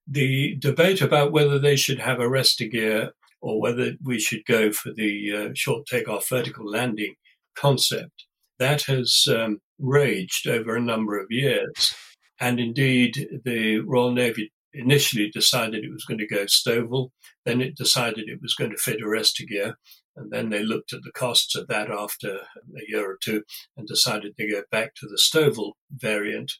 [0.08, 3.12] The debate about whether they should have arrestor gear
[3.42, 7.16] or whether we should go for the uh, short takeoff vertical landing
[7.56, 8.26] concept,
[8.60, 11.94] that has um, raged over a number of years.
[12.40, 17.12] And indeed, the Royal Navy initially decided it was going to go STOVL,
[17.46, 19.00] then it decided it was going to fit
[19.48, 19.78] gear,
[20.16, 23.44] and then they looked at the costs of that after a year or two
[23.78, 26.54] and decided to go back to the STOVL variant.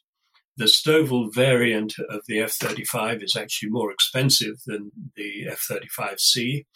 [0.56, 6.66] The STOVL variant of the F 35 is actually more expensive than the F 35C,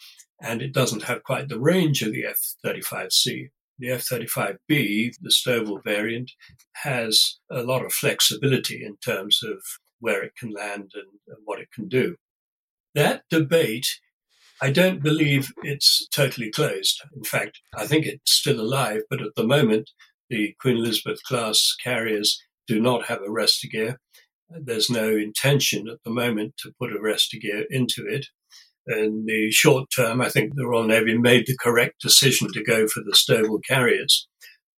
[0.41, 3.49] and it doesn't have quite the range of the F 35C.
[3.79, 6.31] The F 35B, the STOVL variant,
[6.83, 9.61] has a lot of flexibility in terms of
[9.99, 12.15] where it can land and, and what it can do.
[12.95, 13.87] That debate,
[14.61, 17.01] I don't believe it's totally closed.
[17.15, 19.91] In fact, I think it's still alive, but at the moment,
[20.29, 23.99] the Queen Elizabeth class carriers do not have arrestor gear.
[24.49, 28.27] There's no intention at the moment to put arrestor gear into it.
[28.87, 32.87] in the short term, I think the Royal Navy made the correct decision to go
[32.87, 34.27] for the STOVL carriers.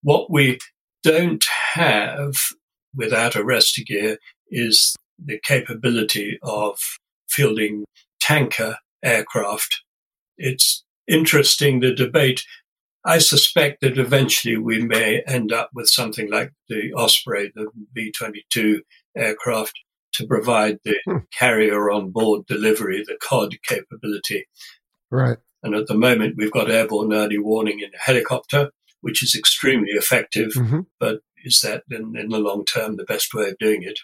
[0.02, 0.58] What we
[1.04, 2.34] don't have
[2.96, 4.18] without arrestor gear
[4.50, 6.80] is the capability of
[7.28, 7.86] fielding
[8.20, 9.82] tanker aircraft.
[10.38, 12.44] It's interesting, the debate.
[13.06, 18.12] I suspect that eventually we may end up with something like the Osprey, the V
[18.12, 18.82] 22
[19.16, 19.74] aircraft,
[20.14, 21.18] to provide the hmm.
[21.32, 24.46] carrier on board delivery, the COD capability.
[25.12, 25.38] Right.
[25.64, 29.92] And at the moment, we've got airborne early warning in a helicopter, which is extremely
[29.92, 30.54] effective.
[30.54, 30.82] Mm-hmm.
[31.00, 34.00] But is that in, in the long term the best way of doing it?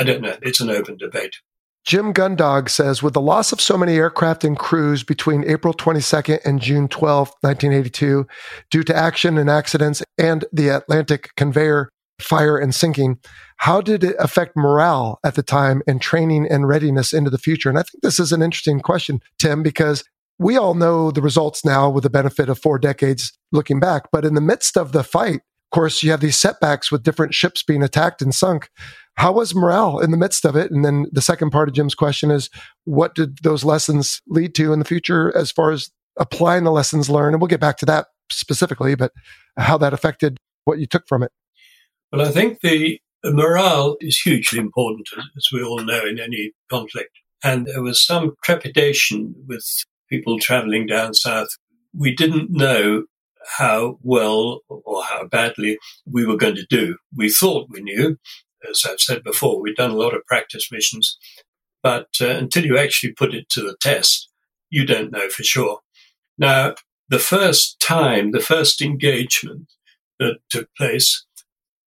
[0.00, 0.34] I don't know.
[0.40, 1.36] It's an open debate.
[1.84, 6.40] Jim Gundog says, with the loss of so many aircraft and crews between April 22nd
[6.46, 8.26] and June 12, 1982,
[8.70, 13.18] due to action and accidents and the Atlantic conveyor fire and sinking,
[13.58, 17.68] how did it affect morale at the time and training and readiness into the future?
[17.68, 20.02] And I think this is an interesting question, Tim, because
[20.38, 24.04] we all know the results now with the benefit of four decades looking back.
[24.10, 25.40] But in the midst of the fight,
[25.72, 28.70] of course, you have these setbacks with different ships being attacked and sunk.
[29.16, 30.70] How was morale in the midst of it?
[30.70, 32.48] And then the second part of Jim's question is
[32.84, 37.10] what did those lessons lead to in the future as far as applying the lessons
[37.10, 37.34] learned?
[37.34, 39.12] And we'll get back to that specifically, but
[39.58, 41.32] how that affected what you took from it.
[42.12, 47.10] Well, I think the morale is hugely important, as we all know, in any conflict.
[47.42, 49.64] And there was some trepidation with
[50.08, 51.48] people traveling down south.
[51.96, 53.04] We didn't know
[53.58, 56.96] how well or how badly we were going to do.
[57.16, 58.16] We thought we knew.
[58.68, 61.18] As I've said before, we've done a lot of practice missions,
[61.82, 64.28] but uh, until you actually put it to the test,
[64.70, 65.80] you don't know for sure.
[66.38, 66.74] Now,
[67.08, 69.72] the first time, the first engagement
[70.18, 71.26] that took place,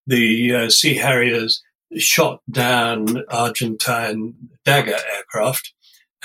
[0.06, 1.64] the uh, Sea Harriers
[1.98, 4.34] shot down Argentine
[4.66, 5.74] Dagger aircraft,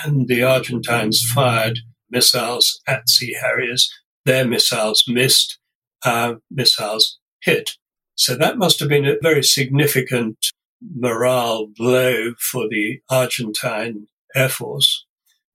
[0.02, 1.80] and the Argentines fired
[2.10, 3.92] missiles at Sea Harriers.
[4.24, 5.58] Their missiles missed,
[6.04, 7.72] our missiles hit.
[8.18, 10.50] So that must have been a very significant
[10.92, 15.06] morale blow for the Argentine Air Force.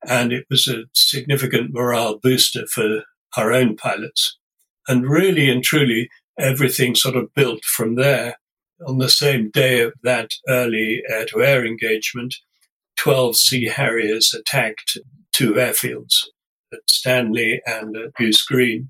[0.08, 3.04] And it was a significant morale booster for
[3.36, 4.38] our own pilots.
[4.88, 6.10] And really and truly,
[6.40, 8.38] everything sort of built from there.
[8.88, 12.34] On the same day of that early air to air engagement,
[12.98, 14.98] 12 Sea Harriers attacked
[15.34, 16.16] two airfields
[16.72, 18.90] at Stanley and at Goose Green.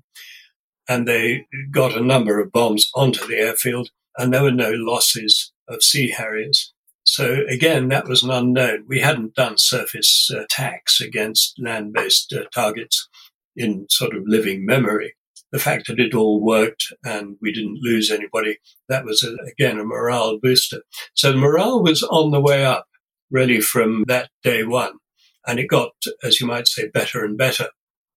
[0.88, 5.52] And they got a number of bombs onto the airfield, and there were no losses
[5.68, 6.72] of Sea Harriers.
[7.04, 8.84] So again, that was an unknown.
[8.86, 13.08] We hadn't done surface attacks against land based uh, targets
[13.56, 15.14] in sort of living memory
[15.54, 18.58] the fact that it all worked and we didn't lose anybody,
[18.88, 20.82] that was, a, again, a morale booster.
[21.14, 22.86] So the morale was on the way up,
[23.30, 24.94] really, from that day one.
[25.46, 25.92] And it got,
[26.24, 27.68] as you might say, better and better.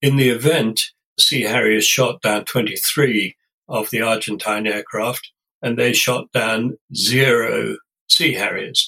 [0.01, 0.81] In the event,
[1.19, 3.35] Sea Harriers shot down 23
[3.67, 7.77] of the Argentine aircraft, and they shot down zero
[8.09, 8.87] Sea Harriers.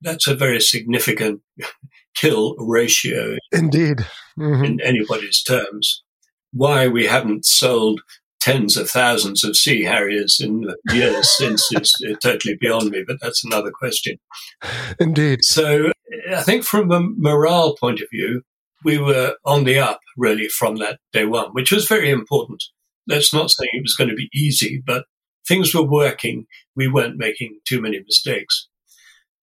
[0.00, 1.40] That's a very significant
[2.14, 3.36] kill ratio.
[3.52, 4.06] Indeed.
[4.38, 4.64] Mm-hmm.
[4.64, 6.02] In anybody's terms
[6.52, 8.00] why we haven't sold
[8.40, 11.92] tens of thousands of Sea Harriers in the years since is
[12.22, 14.18] totally beyond me, but that's another question.
[15.00, 15.40] Indeed.
[15.44, 15.92] So
[16.32, 18.42] I think from a morale point of view,
[18.84, 22.62] we were on the up really from that day one, which was very important.
[23.08, 25.04] Let's not say it was going to be easy, but
[25.46, 26.46] things were working.
[26.74, 28.68] We weren't making too many mistakes.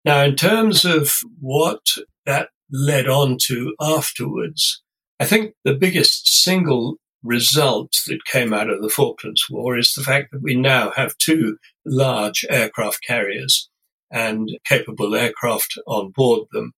[0.05, 1.81] Now, in terms of what
[2.25, 4.81] that led on to afterwards,
[5.19, 10.03] I think the biggest single result that came out of the Falklands War is the
[10.03, 13.69] fact that we now have two large aircraft carriers
[14.11, 16.73] and capable aircraft on board them.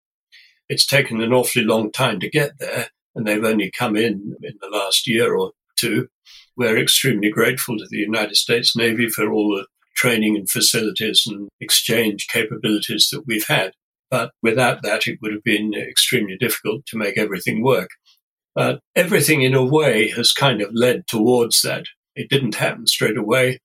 [0.70, 4.54] It's taken an awfully long time to get there, and they've only come in in
[4.62, 6.08] the last year or two.
[6.58, 11.50] We're extremely grateful to the United States Navy for all the training and facilities and
[11.60, 13.74] exchange capabilities that we've had.
[14.10, 17.90] But without that, it would have been extremely difficult to make everything work.
[18.54, 21.86] But everything in a way has kind of led towards that.
[22.16, 23.60] It didn't happen straight away,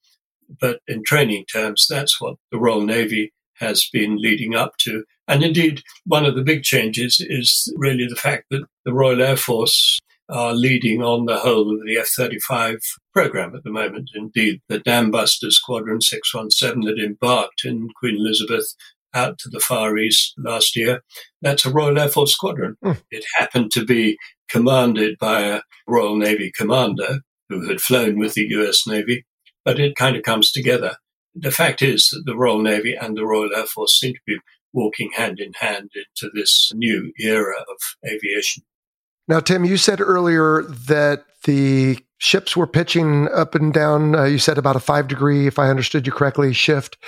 [0.60, 5.04] but in training terms, that's what the Royal Navy has been leading up to.
[5.30, 9.36] And indeed, one of the big changes is really the fact that the Royal Air
[9.36, 12.78] Force are leading on the whole of the F 35
[13.14, 14.10] program at the moment.
[14.12, 18.74] Indeed, the Dambuster Squadron 617 that embarked in Queen Elizabeth
[19.14, 21.00] out to the Far East last year,
[21.42, 22.76] that's a Royal Air Force squadron.
[22.84, 23.00] Mm.
[23.12, 24.18] It happened to be
[24.48, 29.24] commanded by a Royal Navy commander who had flown with the US Navy,
[29.64, 30.96] but it kind of comes together.
[31.36, 34.38] The fact is that the Royal Navy and the Royal Air Force seem to be
[34.72, 38.62] walking hand in hand into this new era of aviation.
[39.28, 44.14] Now, Tim, you said earlier that the ships were pitching up and down.
[44.14, 46.98] Uh, you said about a five degree, if I understood you correctly, shift.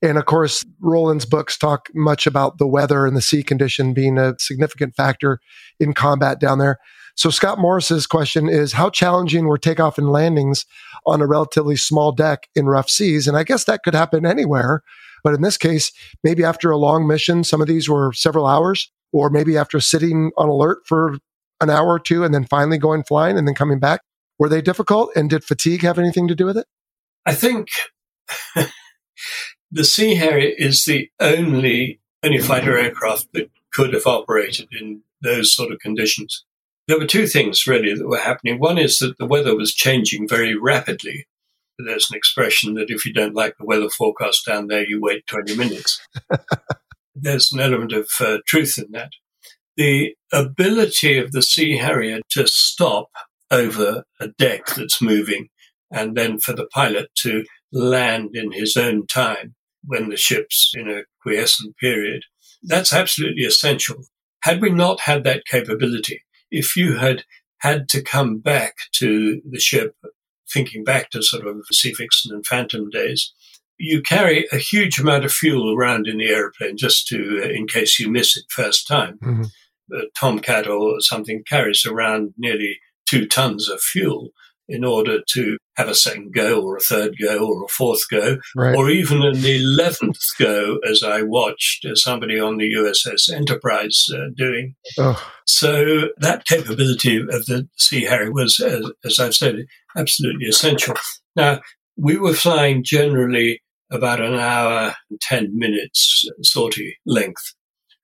[0.00, 4.16] And of course, Roland's books talk much about the weather and the sea condition being
[4.16, 5.40] a significant factor
[5.80, 6.78] in combat down there.
[7.16, 10.64] So Scott Morris's question is how challenging were takeoff and landings
[11.04, 13.26] on a relatively small deck in rough seas?
[13.26, 14.82] And I guess that could happen anywhere.
[15.22, 15.92] But in this case,
[16.24, 20.30] maybe after a long mission, some of these were several hours, or maybe after sitting
[20.36, 21.18] on alert for
[21.60, 24.00] an hour or two and then finally going flying and then coming back.
[24.38, 25.10] Were they difficult?
[25.14, 26.66] And did fatigue have anything to do with it?
[27.26, 27.68] I think
[29.70, 35.54] the Sea Harrier is the only only fighter aircraft that could have operated in those
[35.54, 36.44] sort of conditions
[36.90, 38.58] there were two things really that were happening.
[38.58, 41.26] One is that the weather was changing very rapidly.
[41.84, 45.26] There's an expression that if you don't like the weather forecast down there, you wait
[45.26, 46.00] 20 minutes.
[47.14, 49.10] There's an element of uh, truth in that.
[49.76, 53.10] The ability of the Sea Harrier to stop
[53.50, 55.48] over a deck that's moving
[55.90, 59.54] and then for the pilot to land in his own time
[59.84, 62.22] when the ship's in a quiescent period,
[62.62, 63.96] that's absolutely essential.
[64.42, 67.24] Had we not had that capability, if you had
[67.58, 69.94] had to come back to the ship,
[70.52, 73.32] thinking back to sort of the Sea Vixen and Phantom days,
[73.78, 77.66] you carry a huge amount of fuel around in the airplane just to, uh, in
[77.66, 79.18] case you miss it first time.
[79.22, 79.42] Mm-hmm.
[79.92, 82.78] A Tomcat or something carries around nearly
[83.08, 84.30] two tons of fuel
[84.70, 88.38] in order to have a second go or a third go or a fourth go
[88.54, 88.76] right.
[88.76, 94.76] or even an 11th go as I watched somebody on the USS Enterprise uh, doing.
[94.96, 95.20] Oh.
[95.44, 99.66] So that capability of the Sea Harrier was, as, as I've said,
[99.96, 100.94] absolutely essential.
[101.36, 101.60] Now,
[101.96, 103.60] we were flying generally
[103.90, 107.54] about an hour and 10 minutes sortie length.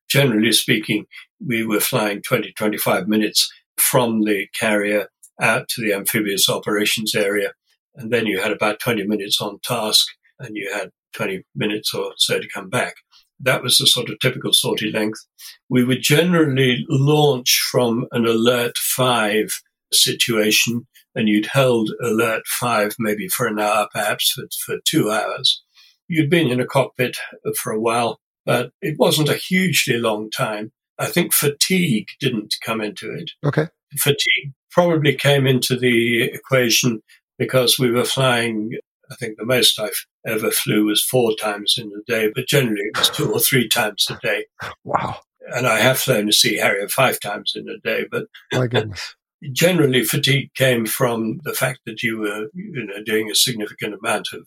[0.09, 1.07] Generally speaking,
[1.45, 5.09] we were flying 20, 25 minutes from the carrier
[5.41, 7.53] out to the amphibious operations area.
[7.95, 10.07] And then you had about 20 minutes on task
[10.39, 12.95] and you had 20 minutes or so to come back.
[13.41, 15.21] That was the sort of typical sortie length.
[15.69, 19.51] We would generally launch from an alert five
[19.93, 25.65] situation and you'd held alert five maybe for an hour, perhaps for, for two hours.
[26.07, 27.17] You'd been in a cockpit
[27.57, 30.71] for a while, but it wasn't a hugely long time.
[30.99, 33.31] I think fatigue didn't come into it.
[33.45, 33.67] Okay.
[33.99, 37.03] Fatigue probably came into the equation
[37.39, 38.73] because we were flying.
[39.11, 42.83] I think the most I've ever flew was four times in a day, but generally
[42.93, 44.47] it was two or three times a day.
[44.85, 45.19] Wow.
[45.49, 49.15] And I have flown to Sea Harrier five times in a day, but my goodness.
[49.53, 54.29] Generally fatigue came from the fact that you were, you know, doing a significant amount
[54.33, 54.47] of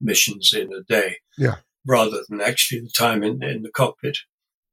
[0.00, 1.16] missions in a day.
[1.38, 1.56] Yeah.
[1.86, 4.18] Rather than actually the time in, in the cockpit.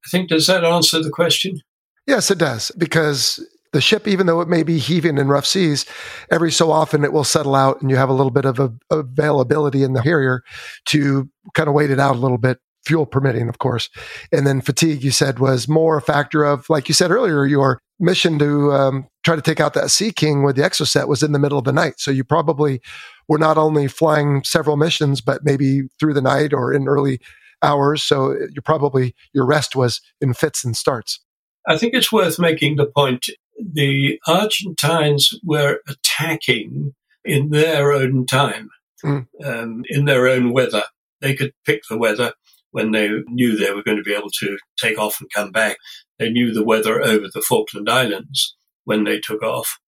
[0.04, 1.60] I think, does that answer the question?
[2.06, 2.70] Yes, it does.
[2.78, 5.84] Because the ship, even though it may be heaving in rough seas,
[6.30, 8.72] every so often it will settle out and you have a little bit of a,
[8.90, 10.42] availability in the Harrier
[10.86, 13.90] to kind of wait it out a little bit, fuel permitting, of course.
[14.32, 17.80] And then fatigue, you said, was more a factor of, like you said earlier, your
[18.00, 21.32] mission to um, try to take out that Sea King with the Exocet was in
[21.32, 21.94] the middle of the night.
[21.98, 22.80] So you probably
[23.28, 27.20] were not only flying several missions, but maybe through the night or in early
[27.62, 28.02] hours.
[28.02, 31.20] So you probably, your rest was in fits and starts.
[31.66, 33.26] I think it's worth making the point
[33.58, 38.70] the Argentines were attacking in their own time,
[39.04, 39.26] mm.
[39.44, 40.84] um, in their own weather.
[41.20, 42.32] They could pick the weather
[42.70, 45.76] when they knew they were going to be able to take off and come back.
[46.18, 49.78] They knew the weather over the Falkland Islands when they took off.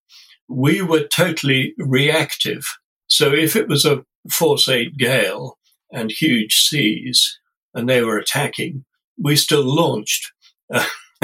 [0.49, 2.65] We were totally reactive.
[3.07, 5.57] So if it was a force eight gale
[5.93, 7.39] and huge seas
[7.75, 8.85] and they were attacking,
[9.23, 10.33] we still launched
[10.73, 10.85] uh,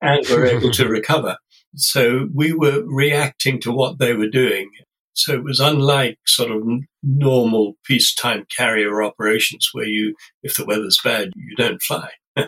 [0.00, 1.36] and were able to recover.
[1.76, 4.70] So we were reacting to what they were doing.
[5.14, 6.62] So it was unlike sort of
[7.02, 12.10] normal peacetime carrier operations where you, if the weather's bad, you don't fly.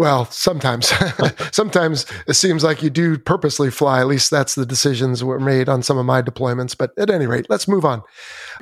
[0.00, 0.90] Well, sometimes,
[1.52, 4.00] sometimes it seems like you do purposely fly.
[4.00, 6.74] At least that's the decisions were made on some of my deployments.
[6.74, 8.02] But at any rate, let's move on.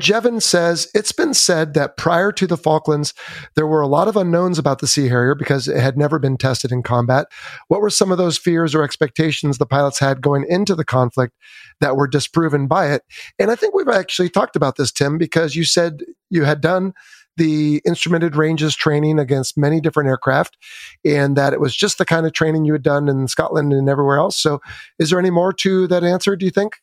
[0.01, 3.15] Jevin says it's been said that prior to the Falklands,
[3.55, 6.39] there were a lot of unknowns about the Sea Harrier because it had never been
[6.39, 7.29] tested in combat.
[7.69, 11.35] What were some of those fears or expectations the pilots had going into the conflict
[11.79, 13.05] that were disproven by it?
[13.39, 16.95] And I think we've actually talked about this, Tim, because you said you had done
[17.39, 20.57] the instrumented ranges training against many different aircraft
[21.05, 23.89] and that it was just the kind of training you had done in Scotland and
[23.89, 24.37] everywhere else.
[24.41, 24.61] So,
[24.99, 26.77] is there any more to that answer, do you think?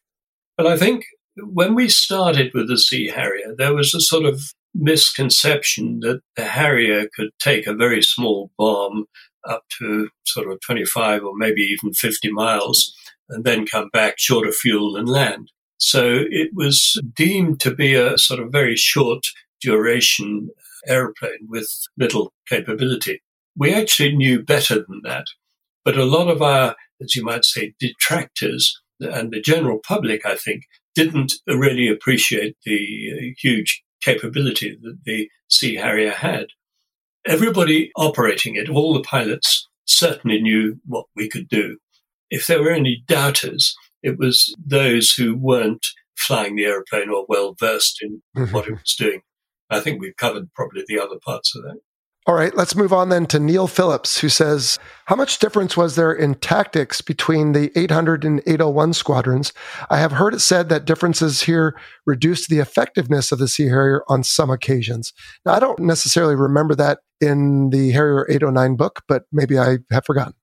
[0.57, 1.05] Well, I think
[1.37, 4.41] when we started with the Sea Harrier, there was a sort of
[4.73, 9.05] misconception that the Harrier could take a very small bomb
[9.47, 12.93] up to sort of 25 or maybe even 50 miles
[13.29, 15.51] and then come back short of fuel and land.
[15.77, 19.23] So it was deemed to be a sort of very short
[19.65, 20.49] duration
[20.87, 23.21] airplane with little capability.
[23.57, 25.25] We actually knew better than that.
[25.83, 30.35] But a lot of our, as you might say, detractors and the general public, I
[30.35, 30.63] think,
[30.93, 36.47] didn't really appreciate the huge capability that the Sea Harrier had.
[37.25, 41.77] Everybody operating it, all the pilots, certainly knew what we could do.
[42.29, 45.85] If there were any doubters, it was those who weren't
[46.15, 48.53] flying the aeroplane or well versed in mm-hmm.
[48.53, 49.21] what it was doing.
[49.69, 51.79] I think we've covered probably the other parts of that.
[52.27, 55.95] All right, let's move on then to Neil Phillips, who says, How much difference was
[55.95, 59.53] there in tactics between the 800 and 801 squadrons?
[59.91, 64.03] I have heard it said that differences here reduced the effectiveness of the Sea Harrier
[64.07, 65.13] on some occasions.
[65.45, 70.05] Now, I don't necessarily remember that in the Harrier 809 book, but maybe I have
[70.05, 70.33] forgotten.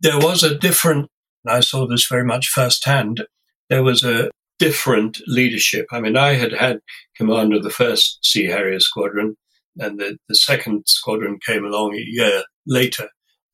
[0.00, 1.08] There was a different,
[1.46, 3.24] I saw this very much firsthand.
[3.70, 4.30] There was a
[4.62, 5.86] different leadership.
[5.90, 6.78] I mean, I had had
[7.16, 9.36] command of the first Sea Harrier squadron
[9.76, 13.08] and the, the second squadron came along a year later.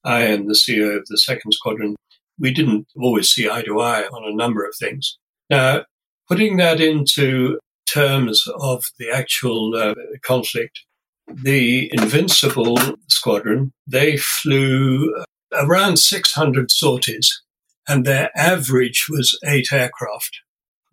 [0.04, 1.96] I and the CO of the second squadron,
[2.38, 5.16] we didn't always see eye to eye on a number of things.
[5.48, 5.84] Now,
[6.28, 7.58] putting that into
[7.90, 10.78] terms of the actual uh, conflict,
[11.26, 12.76] the Invincible
[13.08, 17.42] squadron, they flew around 600 sorties
[17.88, 20.40] and their average was eight aircraft.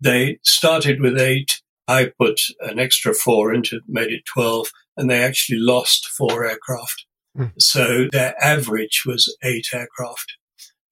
[0.06, 1.60] They started with eight.
[1.88, 7.06] I put an extra four into, made it 12 and they actually lost four aircraft.
[7.36, 7.50] Mm.
[7.58, 10.36] So their average was eight aircraft.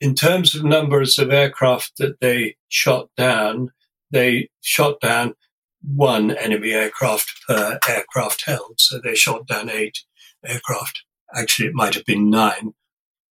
[0.01, 3.71] In terms of numbers of aircraft that they shot down,
[4.11, 5.35] they shot down
[5.81, 8.81] one enemy aircraft per aircraft held.
[8.81, 10.01] So they shot down eight
[10.45, 11.05] aircraft.
[11.37, 12.73] Actually, it might have been nine.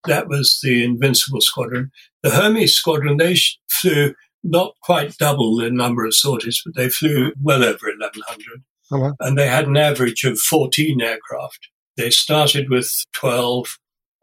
[0.07, 1.91] That was the Invincible Squadron.
[2.23, 3.37] The Hermes Squadron, they
[3.69, 8.63] flew not quite double the number of sorties, but they flew well over 1100.
[8.91, 9.15] Oh, wow.
[9.21, 11.69] And they had an average of 14 aircraft.
[11.97, 13.79] They started with 12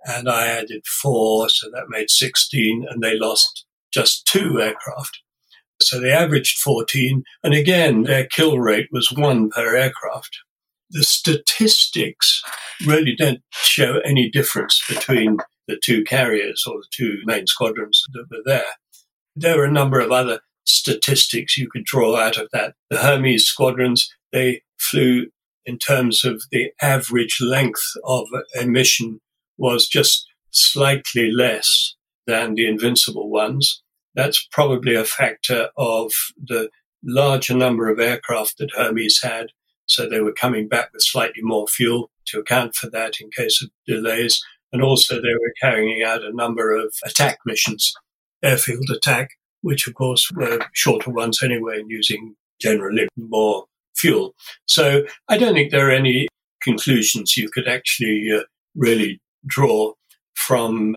[0.06, 5.20] and I added four, so that made 16 and they lost just two aircraft.
[5.82, 7.24] So they averaged 14.
[7.44, 10.38] And again, their kill rate was one per aircraft.
[10.92, 12.42] The statistics
[12.86, 18.26] really don't show any difference between the two carriers or the two main squadrons that
[18.30, 18.66] were there.
[19.36, 22.76] There are a number of other statistics you could draw out of that.
[22.90, 25.28] The Hermes squadrons, they flew
[25.66, 28.28] in terms of the average length of
[28.60, 29.20] a mission
[29.58, 33.82] was just slightly less than the invincible ones.
[34.16, 36.12] That's probably a factor of
[36.44, 36.70] the
[37.04, 39.48] larger number of aircraft that Hermes had.
[39.86, 43.62] So they were coming back with slightly more fuel to account for that in case
[43.62, 44.42] of delays.
[44.72, 47.94] And also they were carrying out a number of attack missions,
[48.44, 49.32] airfield attack,
[49.62, 53.66] which of course were shorter ones anyway and using generally more
[53.96, 54.36] fuel.
[54.66, 56.28] So I don't think there are any
[56.62, 58.44] conclusions you could actually uh,
[58.76, 59.94] really draw
[60.36, 60.96] from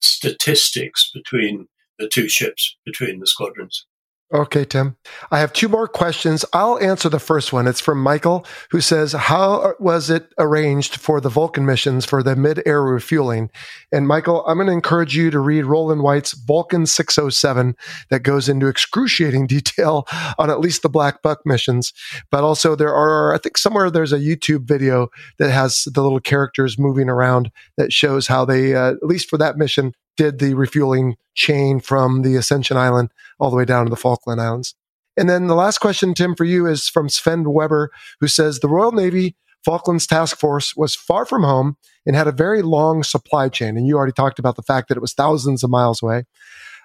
[0.00, 3.86] statistics between the two ships, between the squadrons.
[4.32, 4.96] Okay, Tim.
[5.30, 6.42] I have two more questions.
[6.54, 7.66] I'll answer the first one.
[7.66, 12.34] It's from Michael, who says, How was it arranged for the Vulcan missions for the
[12.34, 13.50] mid air refueling?
[13.92, 17.76] And Michael, I'm going to encourage you to read Roland White's Vulcan 607
[18.08, 20.06] that goes into excruciating detail
[20.38, 21.92] on at least the Black Buck missions.
[22.30, 25.08] But also, there are, I think somewhere there's a YouTube video
[25.38, 29.36] that has the little characters moving around that shows how they, uh, at least for
[29.36, 33.90] that mission, did the refueling chain from the Ascension Island all the way down to
[33.90, 34.74] the Falkland Islands.
[35.16, 37.90] And then the last question, Tim, for you is from Sven Weber,
[38.20, 42.32] who says the Royal Navy Falklands Task Force was far from home and had a
[42.32, 43.76] very long supply chain.
[43.76, 46.24] And you already talked about the fact that it was thousands of miles away.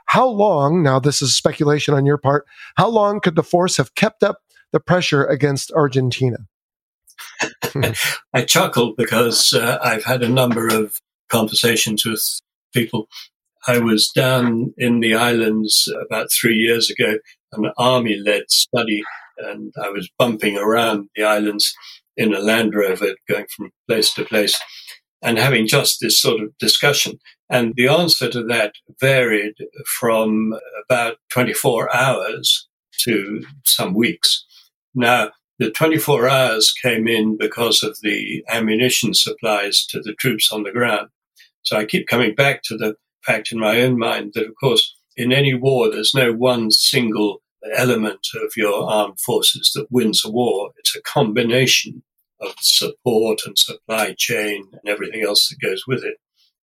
[0.08, 3.96] How long, now this is speculation on your part, how long could the force have
[3.96, 4.40] kept up
[4.72, 6.38] the pressure against Argentina?
[8.34, 12.42] I chuckled because uh, I've had a number of conversations with
[12.78, 13.08] people.
[13.68, 17.18] I was down in the islands about three years ago,
[17.54, 19.02] an army led study,
[19.40, 21.74] and I was bumping around the islands
[22.16, 24.60] in a Land Rover going from place to place
[25.24, 27.20] and having just this sort of discussion.
[27.50, 29.56] And the answer to that varied
[30.00, 30.54] from
[30.86, 32.68] about 24 hours
[33.06, 34.46] to some weeks.
[34.94, 40.64] Now, the 24 hours came in because of the ammunition supplies to the troops on
[40.64, 41.10] the ground.
[41.68, 42.96] So I keep coming back to the
[43.26, 47.42] fact in my own mind that, of course, in any war, there's no one single
[47.76, 50.72] element of your armed forces that wins a war.
[50.78, 52.04] It's a combination
[52.40, 56.16] of support and supply chain and everything else that goes with it.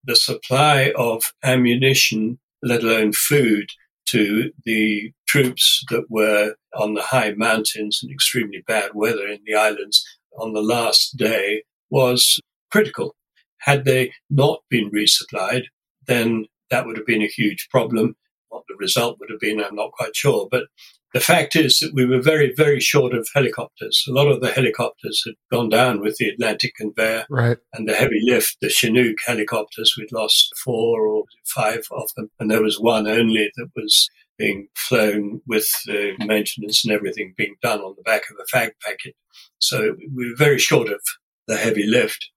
[0.05, 3.71] The supply of ammunition, let alone food,
[4.05, 9.55] to the troops that were on the high mountains and extremely bad weather in the
[9.55, 10.01] islands
[10.37, 12.39] on the last day was
[12.71, 13.17] critical.
[13.63, 15.63] Had they not been resupplied,
[16.05, 18.15] then that would have been a huge problem.
[18.49, 20.47] What the result would have been, I'm not quite sure.
[20.51, 20.65] But
[21.13, 24.03] the fact is that we were very, very short of helicopters.
[24.07, 27.57] A lot of the helicopters had gone down with the Atlantic conveyor right.
[27.73, 29.93] and the heavy lift, the Chinook helicopters.
[29.97, 34.67] We'd lost four or five of them, and there was one only that was being
[34.75, 39.15] flown with the maintenance and everything being done on the back of a fag packet.
[39.59, 41.01] So we were very short of
[41.47, 42.29] the heavy lift.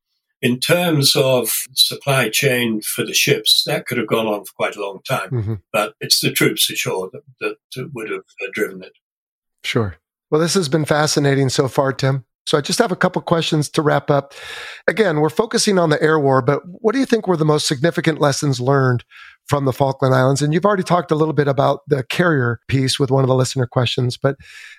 [0.43, 4.77] In terms of supply chain for the ships, that could have gone on for quite
[4.77, 5.55] a long time, mm-hmm.
[5.73, 8.93] but it's the troops ashore that, that would have uh, driven it.
[9.65, 9.97] Sure.
[10.31, 12.25] Well, this has been fascinating so far, Tim.
[12.47, 14.33] So I just have a couple questions to wrap up.
[14.87, 17.67] Again, we're focusing on the air war, but what do you think were the most
[17.67, 19.05] significant lessons learned
[19.47, 20.43] from the Falkland Islands?
[20.43, 23.35] And you've already talked a little bit about the carrier piece with one of the
[23.35, 24.37] listener questions, but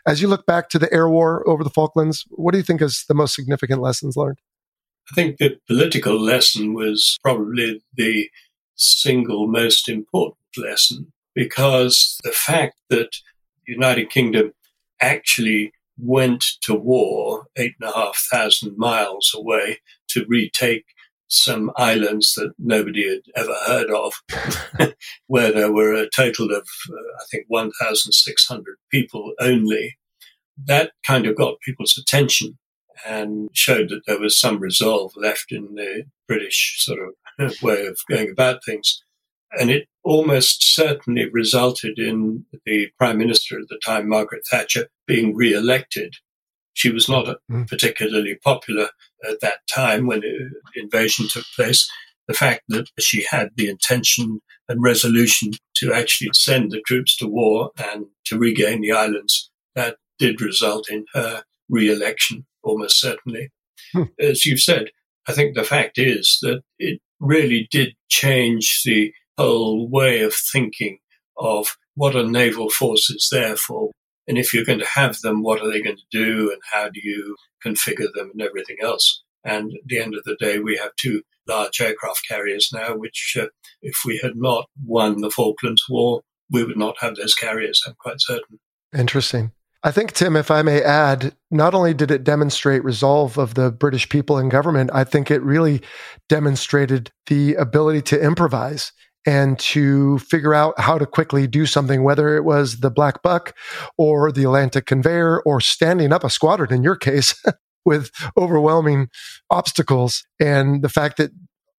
[0.08, 2.82] as you look back to the air war over the Falklands, what do you think
[2.82, 4.39] is the most significant lessons learned?
[5.12, 8.30] I think the political lesson was probably the
[8.76, 13.12] single most important lesson because the fact that
[13.66, 14.51] the United Kingdom
[15.01, 19.80] actually went to war eight and a half thousand miles away
[20.10, 20.86] to retake
[21.30, 24.14] some islands that nobody had ever heard of,
[25.28, 29.97] where there were a total of, uh, I think, 1,600 people only.
[30.66, 32.58] That kind of got people's attention
[33.06, 37.00] and showed that there was some resolve left in the British sort
[37.39, 39.04] of way of going about things.
[39.60, 45.36] And it almost certainly resulted in the Prime Minister at the time, Margaret Thatcher, being
[45.36, 46.16] re elected.
[46.74, 47.68] She was not mm.
[47.68, 48.89] particularly popular
[49.28, 51.89] at that time when the invasion took place.
[52.28, 57.28] The fact that she had the intention and resolution to actually send the troops to
[57.28, 63.49] war and to regain the islands, that did result in her re election almost certainly.
[63.93, 64.03] Hmm.
[64.20, 64.89] As you've said,
[65.28, 70.99] I think the fact is that it really did change the whole way of thinking
[71.38, 73.91] of what are naval forces there for.
[74.28, 76.89] And if you're going to have them, what are they going to do and how
[76.89, 79.24] do you configure them and everything else?
[79.43, 83.38] And at the end of the day, we have two large aircraft carriers now, which,
[83.39, 83.47] uh,
[83.82, 87.95] if we had not won the Falklands War, we would not have those carriers, I'm
[87.97, 88.59] quite certain.
[88.95, 89.51] Interesting.
[89.88, 93.72] I think, Tim, if I may add, not only did it demonstrate resolve of the
[93.72, 95.82] British people and government, I think it really
[96.28, 98.92] demonstrated the ability to improvise
[99.26, 103.56] and to figure out how to quickly do something, whether it was the Black Buck
[103.98, 107.42] or the Atlantic Conveyor or standing up a squadron in your case
[107.86, 109.08] with overwhelming
[109.50, 110.26] obstacles.
[110.38, 111.32] And the fact that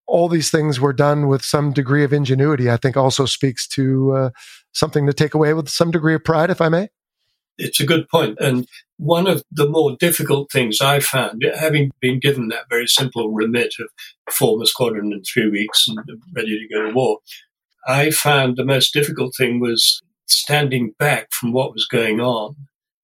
[0.07, 4.13] all these things were done with some degree of ingenuity, I think also speaks to
[4.15, 4.31] uh,
[4.73, 6.89] something to take away with some degree of pride, if I may
[7.59, 8.39] it's a good point.
[8.41, 13.31] And one of the more difficult things I found, having been given that very simple
[13.33, 13.89] remit of
[14.33, 15.99] form a squadron in three weeks and
[16.35, 17.19] ready to go to war,
[17.87, 22.57] I found the most difficult thing was standing back from what was going on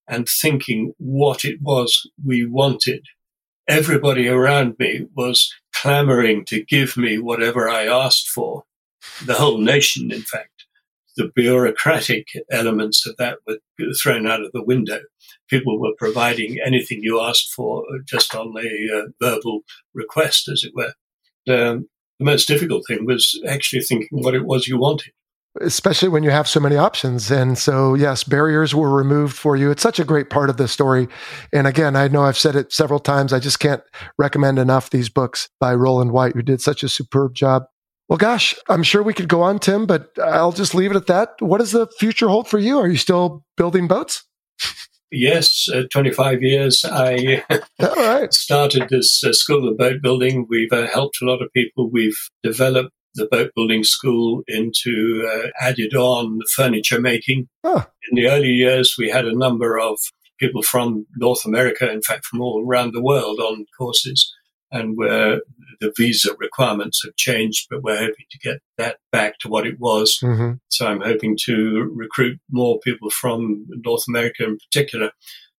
[0.07, 3.07] and thinking what it was we wanted.
[3.67, 8.65] Everybody around me was clamoring to give me whatever I asked for.
[9.25, 10.54] The whole nation, in fact
[11.17, 13.59] the bureaucratic elements of that were
[14.03, 15.01] thrown out of the window.
[15.49, 19.61] People were providing anything you asked for just on the uh, verbal
[19.95, 20.93] request, as it were.
[21.47, 21.89] Um,
[22.19, 25.13] the most difficult thing was actually thinking what it was you wanted.
[25.61, 27.31] Especially when you have so many options.
[27.31, 29.71] And so, yes, barriers were removed for you.
[29.71, 31.07] It's such a great part of the story.
[31.53, 33.33] And again, I know I've said it several times.
[33.33, 33.83] I just can't
[34.19, 37.65] recommend enough these books by Roland White, who did such a superb job.
[38.09, 41.07] Well, gosh, I'm sure we could go on, Tim, but I'll just leave it at
[41.07, 41.31] that.
[41.39, 42.79] What does the future hold for you?
[42.79, 44.25] Are you still building boats?
[45.11, 46.85] Yes, uh, 25 years.
[46.85, 47.45] I
[48.31, 50.47] started this uh, school of boat building.
[50.51, 51.89] We've uh, helped a lot of people.
[51.91, 57.49] We've developed the boat building school into uh, added on furniture making.
[57.65, 59.99] In the early years, we had a number of
[60.39, 64.35] people from North America, in fact, from all around the world on courses
[64.73, 65.41] and where
[65.81, 69.79] the visa requirements have changed, but we're hoping to get that back to what it
[69.79, 70.19] was.
[70.23, 70.53] Mm-hmm.
[70.69, 75.11] So I'm hoping to recruit more people from North America in particular.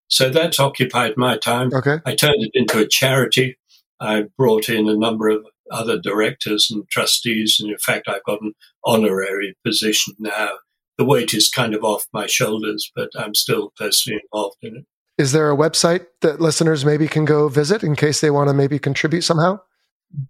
[0.08, 1.72] So that's occupied my time.
[1.74, 1.98] Okay.
[2.06, 3.58] I turned it into a charity.
[4.00, 8.42] I brought in a number of other directors and trustees, and in fact, I've got
[8.42, 8.54] an
[8.84, 10.50] honorary position now.
[10.98, 14.86] The weight is kind of off my shoulders, but I'm still personally involved in it.
[15.18, 18.54] Is there a website that listeners maybe can go visit in case they want to
[18.54, 19.60] maybe contribute somehow?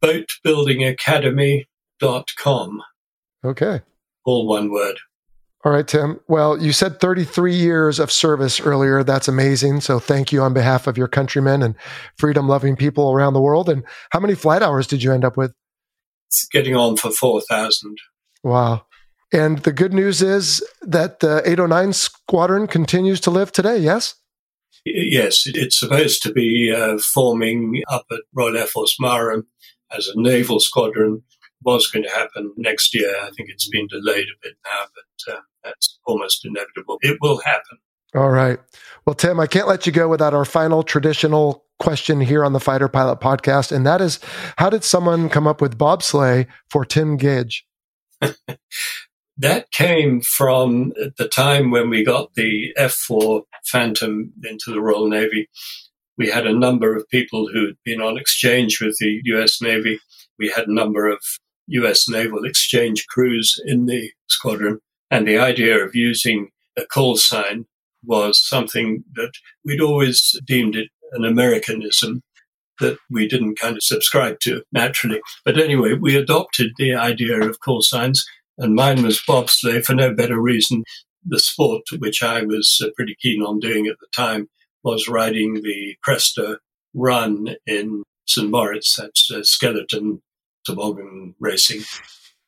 [0.04, 2.82] Boatbuildingacademy.com.
[3.44, 3.82] Okay.
[4.26, 4.98] All one word.
[5.66, 6.20] All right, Tim.
[6.28, 9.04] Well, you said 33 years of service earlier.
[9.04, 9.82] That's amazing.
[9.82, 11.74] So thank you on behalf of your countrymen and
[12.18, 13.68] freedom loving people around the world.
[13.68, 15.56] And how many flight hours did you end up with?
[16.28, 17.98] It's getting on for 4,000.
[18.44, 18.86] Wow.
[19.34, 24.14] And the good news is that the 809 squadron continues to live today, yes?
[24.86, 29.48] Yes, it's supposed to be uh, forming up at Royal Air Force Marham
[29.96, 31.24] as a naval squadron.
[31.64, 33.10] Was going to happen next year.
[33.24, 37.00] I think it's been delayed a bit now, but uh, that's almost inevitable.
[37.02, 37.80] It will happen.
[38.14, 38.60] All right.
[39.06, 42.60] Well, Tim, I can't let you go without our final traditional question here on the
[42.60, 43.72] Fighter Pilot podcast.
[43.72, 44.20] And that is
[44.58, 47.66] how did someone come up with bobsleigh for Tim Gedge?
[49.38, 55.10] that came from the time when we got the F 4 Phantom into the Royal
[55.10, 55.50] Navy.
[56.18, 60.00] We had a number of people who'd been on exchange with the US Navy.
[60.40, 61.20] We had a number of
[61.68, 64.80] US naval exchange crews in the squadron.
[65.12, 67.66] And the idea of using a call sign
[68.04, 69.32] was something that
[69.64, 72.22] we'd always deemed it an Americanism
[72.80, 75.22] that we didn't kind of subscribe to naturally.
[75.44, 78.26] But anyway, we adopted the idea of call signs,
[78.58, 80.84] and mine was bobsleigh for no better reason.
[81.26, 84.48] The sport, which I was uh, pretty keen on doing at the time,
[84.86, 86.58] was riding the Cresta
[86.94, 88.50] run in St.
[88.50, 88.96] Moritz.
[88.96, 90.22] That's uh, skeleton
[90.66, 91.82] toboggan racing.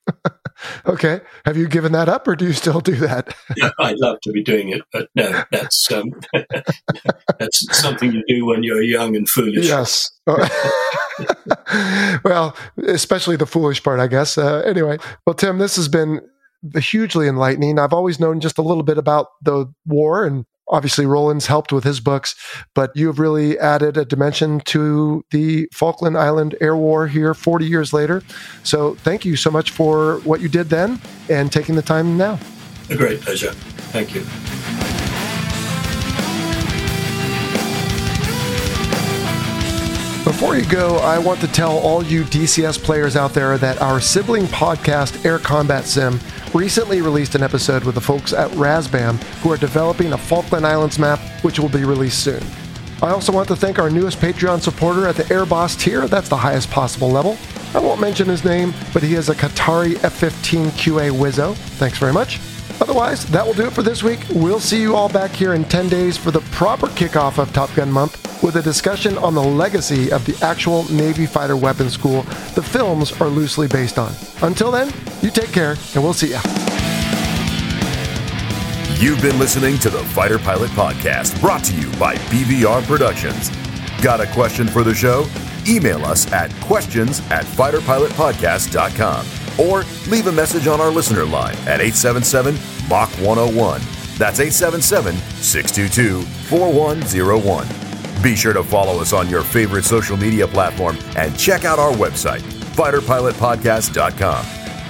[0.85, 1.21] okay.
[1.45, 3.35] Have you given that up or do you still do that?
[3.57, 6.11] yeah, I'd love to be doing it, but no, that's um,
[7.39, 9.67] that's something you do when you're young and foolish.
[9.67, 10.11] Yes.
[12.23, 14.37] well, especially the foolish part, I guess.
[14.37, 16.21] Uh, anyway, well, Tim, this has been
[16.75, 17.79] hugely enlightening.
[17.79, 21.83] I've always known just a little bit about the war and obviously Rowland's helped with
[21.83, 22.35] his books,
[22.73, 27.65] but you have really added a dimension to the Falkland Island Air War here 40
[27.65, 28.23] years later.
[28.63, 32.39] So thank you so much for what you did then and taking the time now.
[32.89, 33.51] A great pleasure.
[33.91, 34.56] Thank you.
[40.27, 44.01] Before you go, I want to tell all you DCS players out there that our
[44.01, 46.19] sibling podcast, Air Combat Sim,
[46.53, 50.99] recently released an episode with the folks at Razbam who are developing a Falkland Islands
[50.99, 52.43] map, which will be released soon.
[53.01, 56.27] I also want to thank our newest Patreon supporter at the Air Boss tier, that's
[56.27, 57.37] the highest possible level.
[57.73, 61.55] I won't mention his name, but he is a Qatari F 15 QA Wizzo.
[61.79, 62.41] Thanks very much.
[62.81, 64.19] Otherwise, that will do it for this week.
[64.31, 67.73] We'll see you all back here in 10 days for the proper kickoff of Top
[67.75, 72.23] Gun Month with a discussion on the legacy of the actual Navy Fighter Weapons School
[72.55, 74.11] the films are loosely based on.
[74.41, 76.41] Until then, you take care, and we'll see ya.
[78.99, 83.51] You've been listening to the Fighter Pilot Podcast, brought to you by BVR Productions.
[84.01, 85.27] Got a question for the show?
[85.67, 89.25] Email us at questions at fighterpilotpodcast.com
[89.59, 92.55] or leave a message on our listener line at 877
[92.89, 93.81] Mach 101.
[94.17, 97.86] That's 877 622 4101.
[98.21, 101.91] Be sure to follow us on your favorite social media platform and check out our
[101.91, 102.41] website,
[102.75, 104.45] fighterpilotpodcast.com.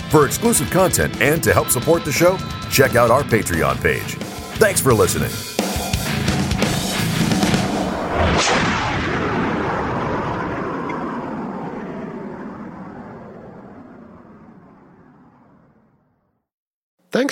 [0.10, 2.38] For exclusive content and to help support the show,
[2.72, 4.16] check out our Patreon page.
[4.58, 5.57] Thanks for listening.